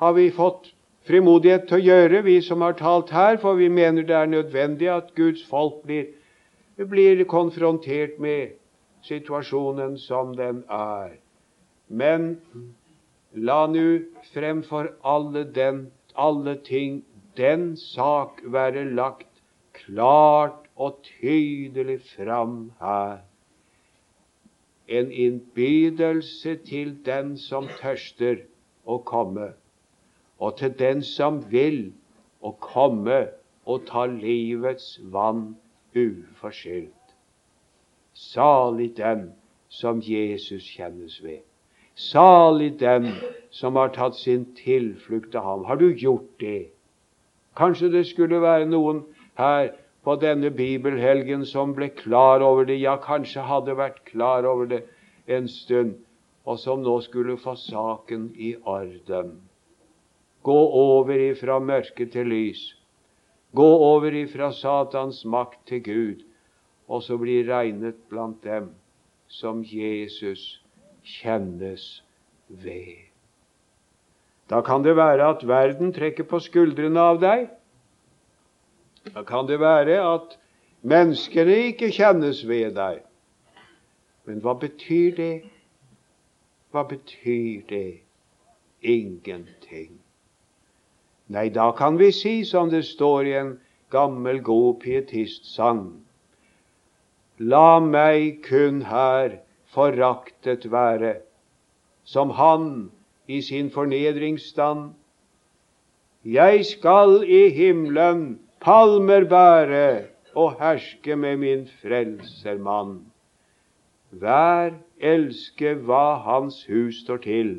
har 0.00 0.14
vi 0.16 0.30
fått 0.30 0.70
frimodighet 1.08 1.66
til 1.68 1.80
å 1.80 1.84
gjøre, 1.84 2.22
vi 2.24 2.38
som 2.44 2.62
har 2.64 2.78
talt 2.78 3.10
her, 3.12 3.36
for 3.42 3.58
vi 3.58 3.68
mener 3.68 4.06
det 4.06 4.16
er 4.16 4.30
nødvendig 4.30 4.88
at 4.92 5.12
Guds 5.16 5.42
folk 5.48 5.82
blir, 5.84 6.06
blir 6.88 7.24
konfrontert 7.24 8.18
med 8.18 8.56
situasjonen 9.02 9.98
som 9.98 10.36
den 10.36 10.64
er. 10.68 11.16
Men 11.88 12.36
La 13.32 13.66
nu 13.66 14.06
fremfor 14.34 14.88
alle, 15.04 15.44
den, 15.44 15.92
alle 16.16 16.56
ting 16.56 17.04
den 17.36 17.76
sak 17.76 18.40
være 18.44 18.84
lagt 18.84 19.42
klart 19.72 20.66
og 20.76 20.98
tydelig 21.06 22.00
fram 22.16 22.72
her. 22.80 23.20
En 24.88 25.12
innbydelse 25.12 26.56
til 26.66 26.96
den 27.06 27.36
som 27.38 27.68
tørster 27.78 28.42
å 28.84 28.98
komme, 28.98 29.52
og 30.42 30.56
til 30.58 30.74
den 30.78 31.02
som 31.06 31.38
vil 31.52 31.92
å 32.42 32.50
komme 32.58 33.28
og 33.64 33.86
ta 33.86 34.08
livets 34.10 34.96
vann 35.14 35.54
uforskyldt. 35.94 37.14
Salig 38.14 38.96
den 38.96 39.30
som 39.68 40.00
Jesus 40.04 40.66
kjennes 40.76 41.20
ved. 41.24 41.42
Salig 41.94 42.80
den 42.80 43.12
som 43.50 43.76
har 43.76 43.92
tatt 43.94 44.16
sin 44.16 44.44
tilflukt 44.58 45.32
til 45.32 45.40
ham. 45.40 45.64
Har 45.64 45.76
du 45.76 45.90
gjort 45.92 46.40
det? 46.40 46.70
Kanskje 47.56 47.90
det 47.92 48.06
skulle 48.06 48.40
være 48.42 48.68
noen 48.70 49.04
her 49.38 49.72
på 50.04 50.16
denne 50.16 50.50
bibelhelgen 50.50 51.44
som 51.46 51.74
ble 51.76 51.90
klar 51.92 52.40
over 52.40 52.64
det, 52.64 52.78
ja, 52.80 52.96
kanskje 52.96 53.44
hadde 53.44 53.76
vært 53.76 54.04
klar 54.08 54.46
over 54.48 54.70
det 54.70 54.82
en 55.28 55.48
stund, 55.48 55.98
og 56.46 56.58
som 56.58 56.80
nå 56.82 56.96
skulle 57.04 57.36
få 57.38 57.54
saken 57.58 58.30
i 58.36 58.54
orden. 58.64 59.36
Gå 60.42 60.56
over 60.56 61.20
ifra 61.30 61.58
mørke 61.60 62.06
til 62.08 62.30
lys. 62.32 62.62
Gå 63.52 63.68
over 63.94 64.14
ifra 64.14 64.52
Satans 64.52 65.24
makt 65.24 65.58
til 65.66 65.82
Gud, 65.82 66.24
og 66.88 67.02
så 67.02 67.18
bli 67.18 67.40
regnet 67.48 67.98
blant 68.10 68.44
dem 68.44 68.70
som 69.30 69.64
Jesus 69.66 70.60
kjennes 71.02 72.02
ved. 72.48 73.10
Da 74.50 74.60
kan 74.66 74.82
det 74.82 74.96
være 74.96 75.28
at 75.34 75.46
verden 75.46 75.92
trekker 75.94 76.26
på 76.26 76.40
skuldrene 76.42 77.00
av 77.00 77.20
deg. 77.22 77.46
Da 79.14 79.22
kan 79.26 79.46
det 79.46 79.60
være 79.62 79.98
at 80.02 80.36
menneskene 80.82 81.56
ikke 81.70 81.92
kjennes 81.94 82.42
ved 82.48 82.74
deg. 82.78 83.02
Men 84.26 84.42
hva 84.42 84.54
betyr 84.58 85.14
det? 85.16 85.34
Hva 86.70 86.82
betyr 86.86 87.62
det? 87.70 88.00
Ingenting. 88.82 89.98
Nei, 91.30 91.48
da 91.54 91.70
kan 91.78 91.98
vi 91.98 92.10
si 92.12 92.44
som 92.44 92.70
det 92.70 92.82
står 92.88 93.26
i 93.26 93.34
en 93.38 93.50
gammel, 93.94 94.40
god 94.42 94.80
pietistsang. 94.82 95.84
La 97.38 97.78
meg 97.80 98.40
kun 98.42 98.82
her 98.90 99.36
foraktet 99.70 100.66
være, 100.72 101.20
som 102.04 102.34
han 102.34 102.90
i 103.30 103.38
sin 103.46 103.70
fornedringsstand. 103.70 104.90
Jeg 106.26 106.64
skal 106.66 107.22
i 107.22 107.46
himmelen 107.54 108.40
palmer 108.60 109.24
bære 109.30 110.10
og 110.34 110.58
herske 110.58 111.16
med 111.16 111.38
min 111.44 111.64
frelsermann. 111.80 112.98
Hver 114.10 114.74
elske 114.98 115.76
hva 115.86 116.18
hans 116.26 116.64
hus 116.66 117.04
står 117.06 117.22
til. 117.24 117.54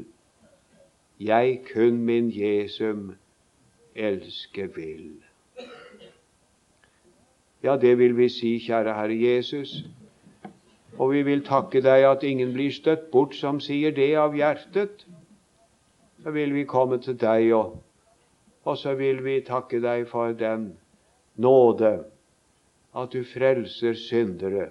Jeg 1.20 1.62
kun 1.72 2.04
min 2.04 2.28
Jesum 2.36 3.14
elske 3.96 4.68
vil. 4.76 5.16
Ja, 7.64 7.78
det 7.78 7.98
vil 7.98 8.18
vi 8.18 8.30
si, 8.30 8.56
kjære 8.60 8.94
Herre 8.98 9.18
Jesus. 9.18 9.84
Og 10.98 11.12
vi 11.14 11.22
vil 11.24 11.44
takke 11.46 11.82
deg 11.82 12.06
at 12.10 12.24
ingen 12.24 12.54
blir 12.54 12.74
støtt 12.74 13.12
bort 13.12 13.36
som 13.38 13.60
sier 13.62 13.94
det 13.94 14.12
av 14.18 14.36
hjertet. 14.38 15.06
Så 16.24 16.34
vil 16.34 16.54
vi 16.54 16.66
komme 16.70 16.98
til 17.02 17.18
deg, 17.22 17.52
og, 17.54 17.78
og 18.66 18.78
så 18.78 18.96
vil 18.98 19.24
vi 19.26 19.40
takke 19.46 19.82
deg 19.82 20.08
for 20.10 20.34
den 20.38 20.72
nåde 21.36 21.94
at 22.94 23.14
du 23.14 23.24
frelser 23.24 23.94
syndere 23.94 24.70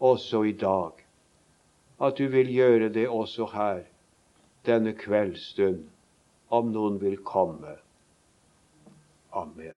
også 0.00 0.42
i 0.42 0.52
dag. 0.52 0.92
At 2.00 2.18
du 2.18 2.26
vil 2.28 2.50
gjøre 2.54 2.88
det 2.88 3.08
også 3.08 3.46
her 3.54 3.82
denne 4.66 4.92
kveldsstund, 4.92 5.84
om 6.50 6.70
noen 6.70 7.00
vil 7.02 7.16
komme. 7.26 7.76
Amen. 9.34 9.74